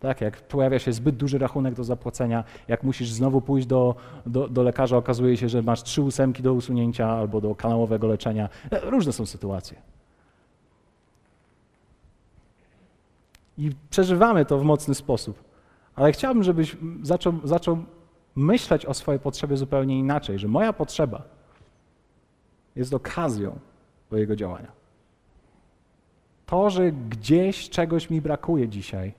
[0.01, 3.95] Tak, jak pojawia się zbyt duży rachunek do zapłacenia, jak musisz znowu pójść do,
[4.26, 8.49] do, do, lekarza, okazuje się, że masz trzy ósemki do usunięcia albo do kanałowego leczenia.
[8.70, 9.83] E, różne są sytuacje.
[13.59, 15.45] I przeżywamy to w mocny sposób.
[15.95, 17.79] Ale chciałbym, żebyś zaczął, zaczął
[18.39, 21.22] myśleć o swojej potrzebie zupełnie inaczej, że moja potrzeba
[22.76, 23.59] jest okazją
[24.11, 24.72] do jego działania.
[26.47, 29.14] To, że gdzieś czegoś mi brakuje dzisiaj,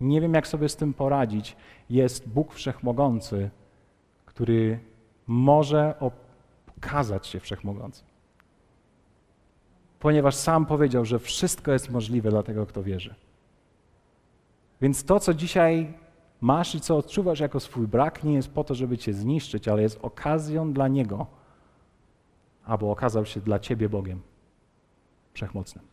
[0.00, 1.56] nie wiem jak sobie z tym poradzić,
[1.90, 3.50] jest Bóg Wszechmogący,
[4.26, 4.78] który
[5.26, 5.94] może
[6.76, 8.02] okazać się Wszechmogący.
[10.00, 13.14] Ponieważ sam powiedział, że wszystko jest możliwe dla tego, kto wierzy.
[14.80, 15.94] Więc to, co dzisiaj
[16.40, 19.82] masz i co odczuwasz jako swój brak, nie jest po to, żeby cię zniszczyć, ale
[19.82, 21.26] jest okazją dla Niego,
[22.64, 24.20] aby okazał się dla ciebie Bogiem
[25.32, 25.84] wszechmocnym.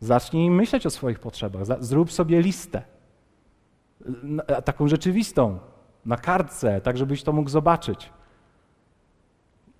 [0.00, 1.62] Zacznij myśleć o swoich potrzebach.
[1.80, 2.82] Zrób sobie listę.
[4.64, 5.58] Taką rzeczywistą,
[6.06, 8.10] na kartce, tak żebyś to mógł zobaczyć.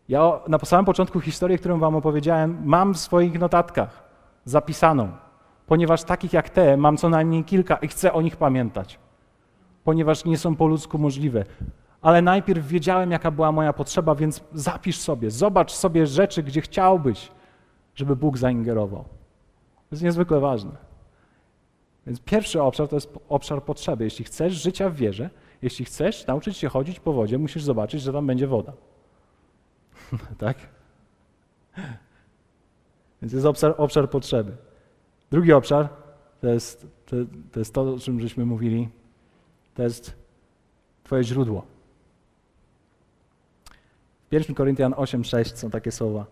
[0.08, 4.04] Ja na samym początku historii, którą wam opowiedziałem, mam w swoich notatkach
[4.44, 5.12] zapisaną
[5.66, 8.98] ponieważ takich jak te mam co najmniej kilka i chcę o nich pamiętać,
[9.84, 11.44] ponieważ nie są po ludzku możliwe.
[12.02, 17.32] Ale najpierw wiedziałem, jaka była moja potrzeba, więc zapisz sobie, zobacz sobie rzeczy, gdzie chciałbyś,
[17.94, 19.04] żeby Bóg zaingerował.
[19.74, 20.76] To jest niezwykle ważne.
[22.06, 24.04] Więc pierwszy obszar to jest obszar potrzeby.
[24.04, 25.30] Jeśli chcesz życia w wierze,
[25.62, 28.72] jeśli chcesz nauczyć się chodzić po wodzie, musisz zobaczyć, że tam będzie woda.
[30.38, 30.56] tak?
[33.22, 34.56] Więc jest obszar, obszar potrzeby.
[35.35, 35.89] Drugi obszar
[36.41, 37.16] to jest to,
[37.53, 38.89] to jest to, o czym żeśmy mówili.
[39.74, 40.14] To jest
[41.05, 41.64] Twoje źródło.
[44.30, 46.26] W 1 Koryntian 8:6 są takie słowa.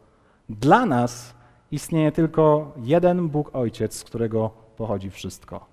[0.49, 1.35] Dla nas
[1.71, 5.67] istnieje tylko jeden Bóg Ojciec, z którego pochodzi wszystko.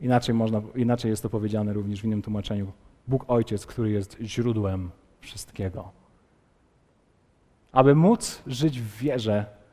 [0.00, 2.72] Inaczej, można, inaczej jest to powiedziane również w innym tłumaczeniu.
[3.08, 4.90] Bóg Ojciec, który jest źródłem
[5.20, 5.90] wszystkiego.
[7.72, 9.63] Aby móc żyć w wierze,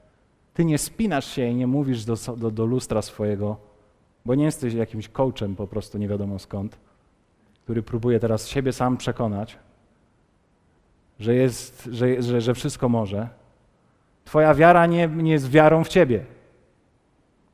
[0.61, 3.57] ty nie spinasz się i nie mówisz do, do, do lustra swojego,
[4.25, 6.77] bo nie jesteś jakimś coachem po prostu nie wiadomo skąd,
[7.63, 9.57] który próbuje teraz siebie sam przekonać,
[11.19, 13.29] że, jest, że, że, że wszystko może.
[14.25, 16.25] Twoja wiara nie, nie jest wiarą w ciebie.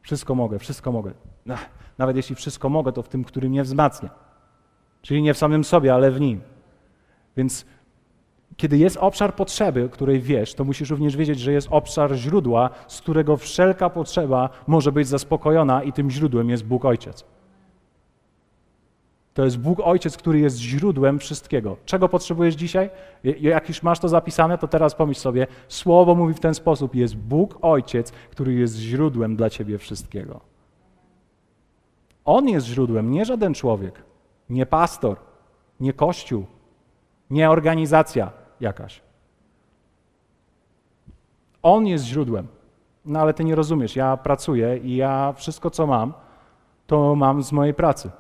[0.02, 1.12] Wszystko mogę, wszystko mogę.
[1.98, 4.10] Nawet jeśli wszystko mogę, to w tym, który mnie wzmacnia.
[5.02, 6.42] Czyli nie w samym sobie, ale w nim.
[7.38, 7.66] Więc
[8.58, 13.02] kiedy jest obszar potrzeby, której wiesz, to musisz również wiedzieć, że jest obszar źródła, z
[13.02, 17.26] którego wszelka potrzeba może być zaspokojona, i tym źródłem jest Bóg Ojciec.
[19.34, 21.78] To jest Bóg Ojciec, który jest źródłem wszystkiego.
[21.86, 22.90] Czego potrzebujesz dzisiaj?
[23.24, 27.16] Jak już masz to zapisane, to teraz pomyśl sobie, słowo mówi w ten sposób: jest
[27.16, 30.40] Bóg Ojciec, który jest źródłem dla ciebie wszystkiego.
[32.26, 34.04] On jest źródłem, nie żaden człowiek,
[34.50, 35.18] nie pastor,
[35.80, 36.46] nie kościół,
[37.30, 39.02] nie organizacja jakaś.
[41.64, 42.48] On jest źródłem.
[43.06, 46.14] No ale ty nie rozumiesz, ja pracuję i ja wszystko, co mam,
[46.88, 48.12] to mam z mojej pracy.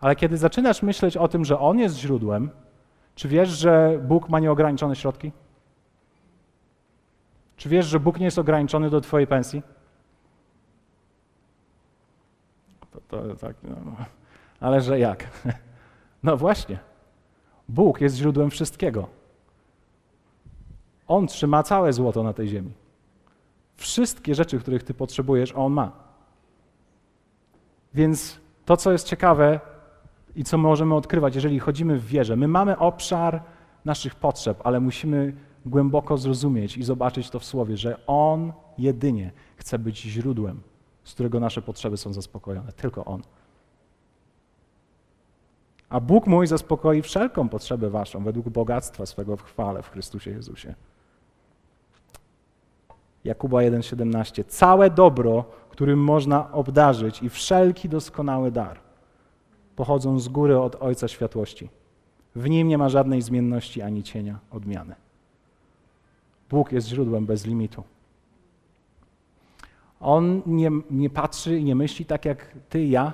[0.00, 2.50] Ale kiedy zaczynasz myśleć o tym, że On jest źródłem,
[3.14, 5.32] czy wiesz, że Bóg ma nieograniczone środki?
[7.56, 9.62] Czy wiesz, że Bóg nie jest ograniczony do Twojej pensji?
[12.90, 13.96] To, to tak, no.
[14.60, 15.24] Ale że jak?
[16.22, 16.78] No właśnie.
[17.70, 19.08] Bóg jest źródłem wszystkiego.
[21.08, 22.72] On trzyma całe złoto na tej ziemi.
[23.76, 25.92] Wszystkie rzeczy, których ty potrzebujesz, on ma.
[27.94, 29.60] Więc to, co jest ciekawe
[30.36, 33.42] i co możemy odkrywać, jeżeli chodzimy w wierze, my mamy obszar
[33.84, 35.32] naszych potrzeb, ale musimy
[35.66, 40.60] głęboko zrozumieć i zobaczyć to w słowie, że On jedynie chce być źródłem,
[41.04, 42.72] z którego nasze potrzeby są zaspokojone.
[42.72, 43.22] Tylko On.
[45.90, 50.74] A Bóg mój zaspokoi wszelką potrzebę waszą według bogactwa swego w chwale w Chrystusie Jezusie.
[53.24, 54.44] Jakuba 1,17.
[54.48, 58.80] Całe dobro, którym można obdarzyć i wszelki doskonały dar
[59.76, 61.68] pochodzą z góry od Ojca Światłości.
[62.34, 64.94] W nim nie ma żadnej zmienności ani cienia odmiany.
[66.50, 67.82] Bóg jest źródłem bez limitu.
[70.00, 73.12] On nie, nie patrzy i nie myśli tak jak ty ja.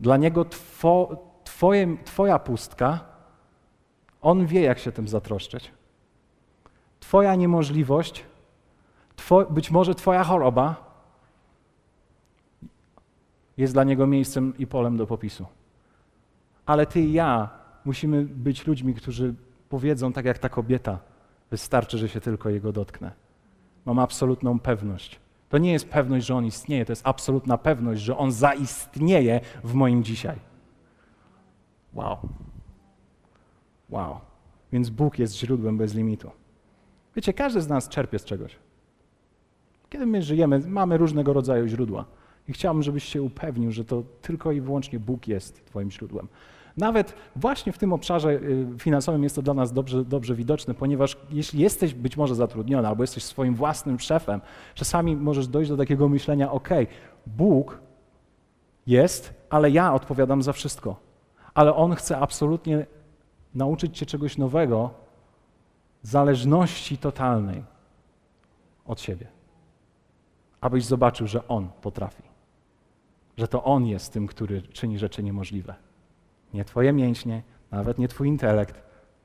[0.00, 1.16] Dla niego two,
[1.56, 3.00] twoje, twoja pustka,
[4.22, 5.70] on wie, jak się tym zatroszczyć.
[7.00, 8.24] Twoja niemożliwość,
[9.16, 10.76] two, być może Twoja choroba
[13.56, 15.46] jest dla niego miejscem i polem do popisu.
[16.66, 17.48] Ale Ty i ja
[17.84, 19.34] musimy być ludźmi, którzy
[19.68, 20.98] powiedzą tak jak ta kobieta:
[21.50, 23.12] Wystarczy, że się tylko jego dotknę.
[23.84, 25.20] Mam absolutną pewność.
[25.48, 29.74] To nie jest pewność, że on istnieje, to jest absolutna pewność, że on zaistnieje w
[29.74, 30.55] moim dzisiaj.
[31.96, 32.18] Wow.
[33.90, 34.20] Wow.
[34.72, 36.30] Więc Bóg jest źródłem bez limitu.
[37.16, 38.56] Wiecie, każdy z nas czerpie z czegoś.
[39.90, 42.04] Kiedy my żyjemy, mamy różnego rodzaju źródła.
[42.48, 46.28] I chciałbym, żebyś się upewnił, że to tylko i wyłącznie Bóg jest Twoim źródłem.
[46.76, 51.16] Nawet właśnie w tym obszarze y, finansowym jest to dla nas dobrze, dobrze widoczne, ponieważ
[51.30, 54.40] jeśli jesteś być może zatrudniony albo jesteś swoim własnym szefem,
[54.74, 56.68] czasami możesz dojść do takiego myślenia: OK,
[57.26, 57.80] Bóg
[58.86, 61.05] jest, ale ja odpowiadam za wszystko.
[61.56, 62.86] Ale On chce absolutnie
[63.54, 64.90] nauczyć cię czegoś nowego,
[66.02, 67.64] zależności totalnej
[68.86, 69.26] od siebie.
[70.60, 72.22] Abyś zobaczył, że On potrafi.
[73.36, 75.74] Że to On jest tym, który czyni rzeczy niemożliwe.
[76.54, 78.82] Nie Twoje mięśnie, nawet nie Twój intelekt,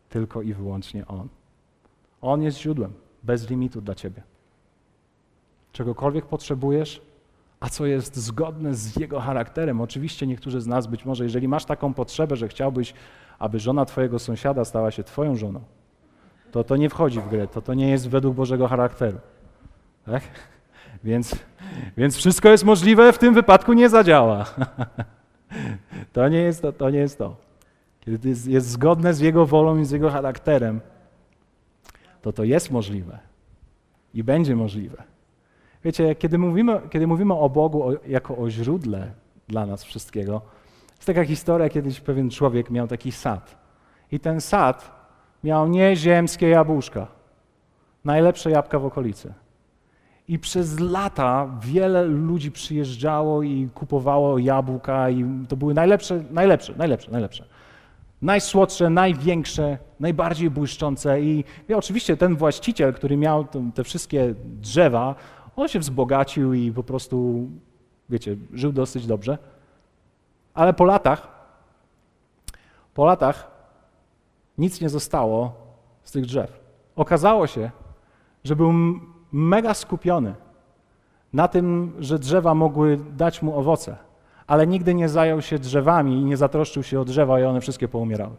[0.09, 1.27] tylko i wyłącznie On.
[2.21, 4.23] On jest źródłem, bez limitu dla Ciebie.
[5.71, 7.01] Czegokolwiek potrzebujesz,
[7.61, 9.81] a co jest zgodne z Jego charakterem.
[9.81, 12.93] Oczywiście niektórzy z nas, być może, jeżeli masz taką potrzebę, że chciałbyś,
[13.39, 15.61] aby żona Twojego sąsiada stała się Twoją żoną,
[16.51, 19.19] to to nie wchodzi w grę, to to nie jest według Bożego charakteru.
[20.05, 20.23] Tak?
[21.03, 21.35] Więc,
[21.97, 24.45] więc wszystko jest możliwe, w tym wypadku nie zadziała.
[26.13, 26.71] To nie jest to.
[26.71, 27.35] to, nie jest, to.
[27.99, 30.81] Kiedy jest, jest zgodne z Jego wolą i z Jego charakterem,
[32.21, 33.19] to to jest możliwe
[34.13, 35.03] i będzie możliwe.
[35.83, 39.11] Wiecie, kiedy mówimy, kiedy mówimy o Bogu o, jako o źródle
[39.47, 40.41] dla nas wszystkiego,
[40.95, 43.55] jest taka historia, kiedyś pewien człowiek miał taki sad.
[44.11, 44.91] I ten sad
[45.43, 47.07] miał nieziemskie jabłuszka,
[48.05, 49.33] najlepsze jabłka w okolicy.
[50.27, 57.11] I przez lata wiele ludzi przyjeżdżało i kupowało jabłka i to były najlepsze, najlepsze, najlepsze,
[57.11, 57.45] najlepsze.
[58.21, 65.15] Najsłodsze, największe, najbardziej błyszczące i, i oczywiście ten właściciel, który miał te wszystkie drzewa,
[65.55, 67.47] on się wzbogacił i po prostu,
[68.09, 69.37] wiecie, żył dosyć dobrze.
[70.53, 71.27] Ale po latach,
[72.93, 73.51] po latach
[74.57, 75.53] nic nie zostało
[76.03, 76.59] z tych drzew.
[76.95, 77.71] Okazało się,
[78.43, 78.73] że był
[79.31, 80.35] mega skupiony
[81.33, 83.97] na tym, że drzewa mogły dać mu owoce,
[84.47, 87.87] ale nigdy nie zajął się drzewami i nie zatroszczył się o drzewa i one wszystkie
[87.87, 88.35] poumierały.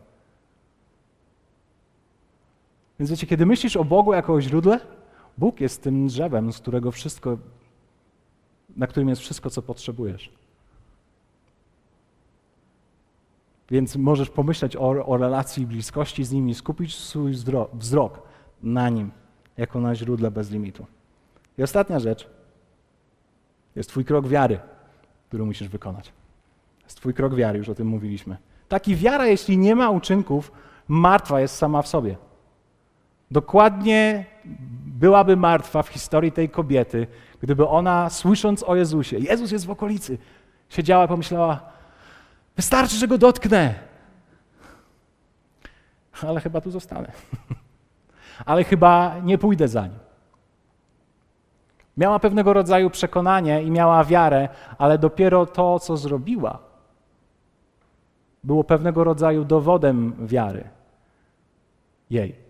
[2.99, 4.81] Więc wiecie, kiedy myślisz o Bogu jako o źródle,
[5.39, 7.39] Bóg jest tym drzewem, z którego wszystko,
[8.77, 10.33] na którym jest wszystko, co potrzebujesz.
[13.71, 17.33] Więc możesz pomyśleć o, o relacji bliskości z nimi, skupić swój
[17.73, 18.23] wzrok
[18.63, 19.11] na nim
[19.57, 20.87] jako na źródle bez limitu.
[21.59, 22.31] I ostatnia rzecz
[23.77, 24.61] jest Twój krok wiary,
[25.29, 26.13] który musisz wykonać.
[26.85, 28.37] Jest Twój krok wiary, już o tym mówiliśmy.
[28.69, 30.53] Taki wiara, jeśli nie ma uczynków,
[30.89, 32.17] martwa jest sama w sobie.
[33.31, 34.27] Dokładnie
[35.03, 37.07] byłaby martwa w historii tej kobiety,
[37.41, 40.19] gdyby ona, słysząc o Jezusie, Jezus jest w okolicy,
[40.69, 41.61] siedziała i pomyślała:
[42.57, 43.75] Wystarczy, że go dotknę.
[46.23, 47.13] Ale chyba tu zostanę.
[48.51, 49.99] ale chyba nie pójdę za nim.
[51.97, 54.49] Miała pewnego rodzaju przekonanie i miała wiarę,
[54.79, 56.59] ale dopiero to, co zrobiła,
[58.45, 60.65] było pewnego rodzaju dowodem wiary
[62.11, 62.42] jej.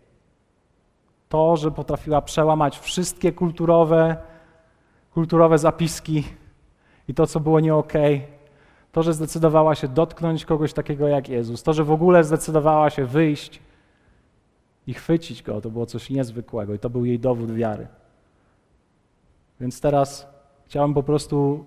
[1.32, 4.16] To, że potrafiła przełamać wszystkie kulturowe,
[5.14, 6.24] kulturowe zapiski
[7.08, 8.20] i to, co było nie okay.
[8.92, 13.04] to, że zdecydowała się dotknąć kogoś takiego jak Jezus, to, że w ogóle zdecydowała się
[13.04, 13.60] wyjść
[14.86, 17.86] i chwycić go, to było coś niezwykłego i to był jej dowód wiary.
[19.60, 20.26] Więc teraz
[20.66, 21.64] chciałem po prostu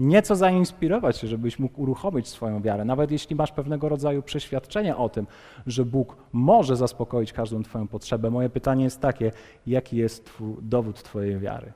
[0.00, 5.08] nieco zainspirować się, żebyś mógł uruchomić swoją wiarę, nawet jeśli masz pewnego rodzaju przeświadczenie o
[5.08, 5.26] tym,
[5.66, 8.30] że Bóg może zaspokoić każdą Twoją potrzebę.
[8.30, 9.32] Moje pytanie jest takie:
[9.66, 11.72] jaki jest twój, dowód Twojej wiary?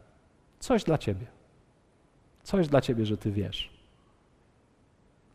[0.59, 1.27] Coś dla Ciebie.
[2.43, 3.75] Coś dla Ciebie, że Ty wiesz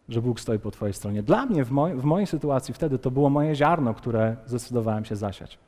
[0.10, 1.24] że Bóg stoi po Twojej stronie.
[1.24, 5.16] Dla mnie w, moj, w mojej sytuacji wtedy to było moje ziarno, które zdecydowałem się
[5.16, 5.60] zasiać.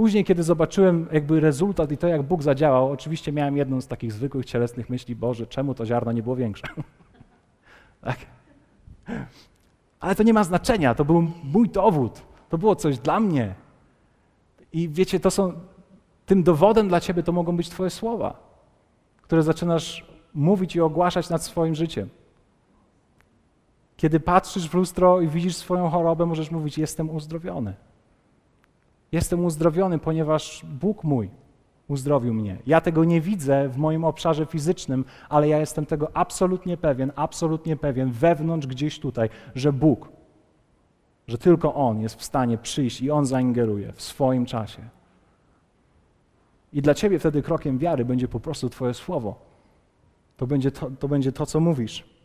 [0.00, 4.12] Później, kiedy zobaczyłem jakby rezultat i to, jak Bóg zadziałał, oczywiście miałem jedną z takich
[4.12, 6.66] zwykłych cielesnych myśli, Boże, czemu to ziarno nie było większe?
[8.00, 8.18] Tak?
[10.00, 13.54] Ale to nie ma znaczenia, to był mój dowód, to było coś dla mnie.
[14.72, 15.52] I wiecie, to są,
[16.26, 18.36] tym dowodem dla ciebie to mogą być twoje słowa,
[19.22, 22.08] które zaczynasz mówić i ogłaszać nad swoim życiem.
[23.96, 27.87] Kiedy patrzysz w lustro i widzisz swoją chorobę, możesz mówić: Jestem uzdrowiony.
[29.12, 31.30] Jestem uzdrowiony, ponieważ Bóg mój
[31.88, 32.58] uzdrowił mnie.
[32.66, 37.76] Ja tego nie widzę w moim obszarze fizycznym, ale ja jestem tego absolutnie pewien, absolutnie
[37.76, 40.08] pewien wewnątrz gdzieś tutaj, że Bóg,
[41.28, 44.82] że tylko On jest w stanie przyjść i On zaingeruje w swoim czasie.
[46.72, 49.34] I dla ciebie wtedy krokiem wiary będzie po prostu Twoje słowo.
[50.36, 52.17] To będzie to, to, będzie to co mówisz.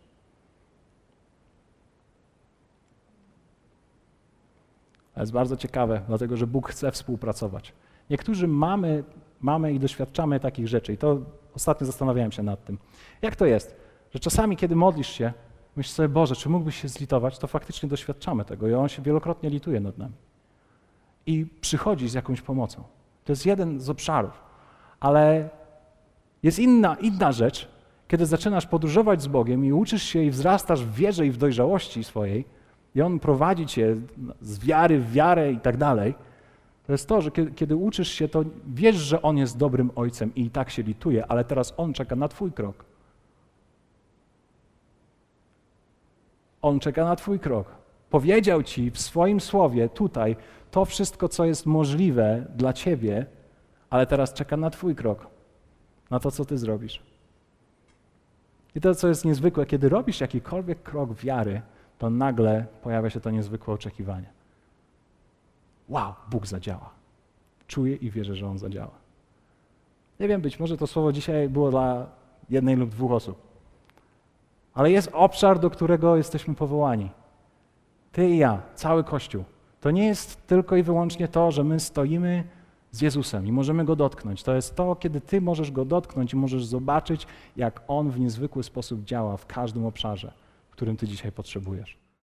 [5.13, 7.73] To jest bardzo ciekawe, dlatego że Bóg chce współpracować.
[8.09, 9.03] Niektórzy mamy,
[9.41, 11.17] mamy i doświadczamy takich rzeczy, i to
[11.55, 12.77] ostatnio zastanawiałem się nad tym.
[13.21, 13.75] Jak to jest,
[14.13, 15.33] że czasami, kiedy modlisz się,
[15.75, 19.49] myślisz sobie, Boże, czy mógłbyś się zlitować, to faktycznie doświadczamy tego i On się wielokrotnie
[19.49, 20.13] lituje nad nami.
[21.25, 22.83] I przychodzi z jakąś pomocą.
[23.25, 24.43] To jest jeden z obszarów.
[24.99, 25.49] Ale
[26.43, 27.67] jest inna, inna rzecz,
[28.07, 32.03] kiedy zaczynasz podróżować z Bogiem i uczysz się i wzrastasz w wierze i w dojrzałości
[32.03, 32.45] swojej,
[32.95, 33.95] i On prowadzi cię
[34.41, 36.15] z wiary w wiarę i tak dalej,
[36.87, 40.49] to jest to, że kiedy, uczysz się, to wiesz, że On jest dobrym ojcem i
[40.49, 42.85] tak się lituje, ale teraz On czeka na Twój krok.
[46.61, 47.67] On czeka na Twój krok.
[48.09, 50.35] Powiedział Ci w swoim słowie tutaj
[50.71, 53.25] to wszystko, co jest możliwe dla Ciebie,
[53.89, 55.27] ale teraz czeka na Twój krok,
[56.09, 57.01] na to, co Ty zrobisz.
[58.75, 61.61] I to, co jest niezwykłe, kiedy robisz jakikolwiek krok wiary,
[62.03, 64.29] to nagle pojawia się to niezwykłe oczekiwanie.
[65.89, 66.89] Wow, Bóg zadziała.
[67.67, 68.91] Czuję i wierzę, że On zadziała.
[70.19, 72.05] Nie wiem, być może to słowo dzisiaj było dla
[72.49, 73.37] jednej lub dwóch osób.
[74.73, 77.09] Ale jest obszar, do którego jesteśmy powołani.
[78.11, 79.43] Ty i ja, cały Kościół.
[79.81, 82.43] To nie jest tylko i wyłącznie to, że my stoimy
[82.91, 84.43] z Jezusem i możemy Go dotknąć.
[84.43, 88.63] To jest to, kiedy Ty możesz Go dotknąć i możesz zobaczyć, jak On w niezwykły
[88.63, 90.42] sposób działa w każdym obszarze,
[90.73, 92.02] którym Ty dzisiaj potrzebujesz.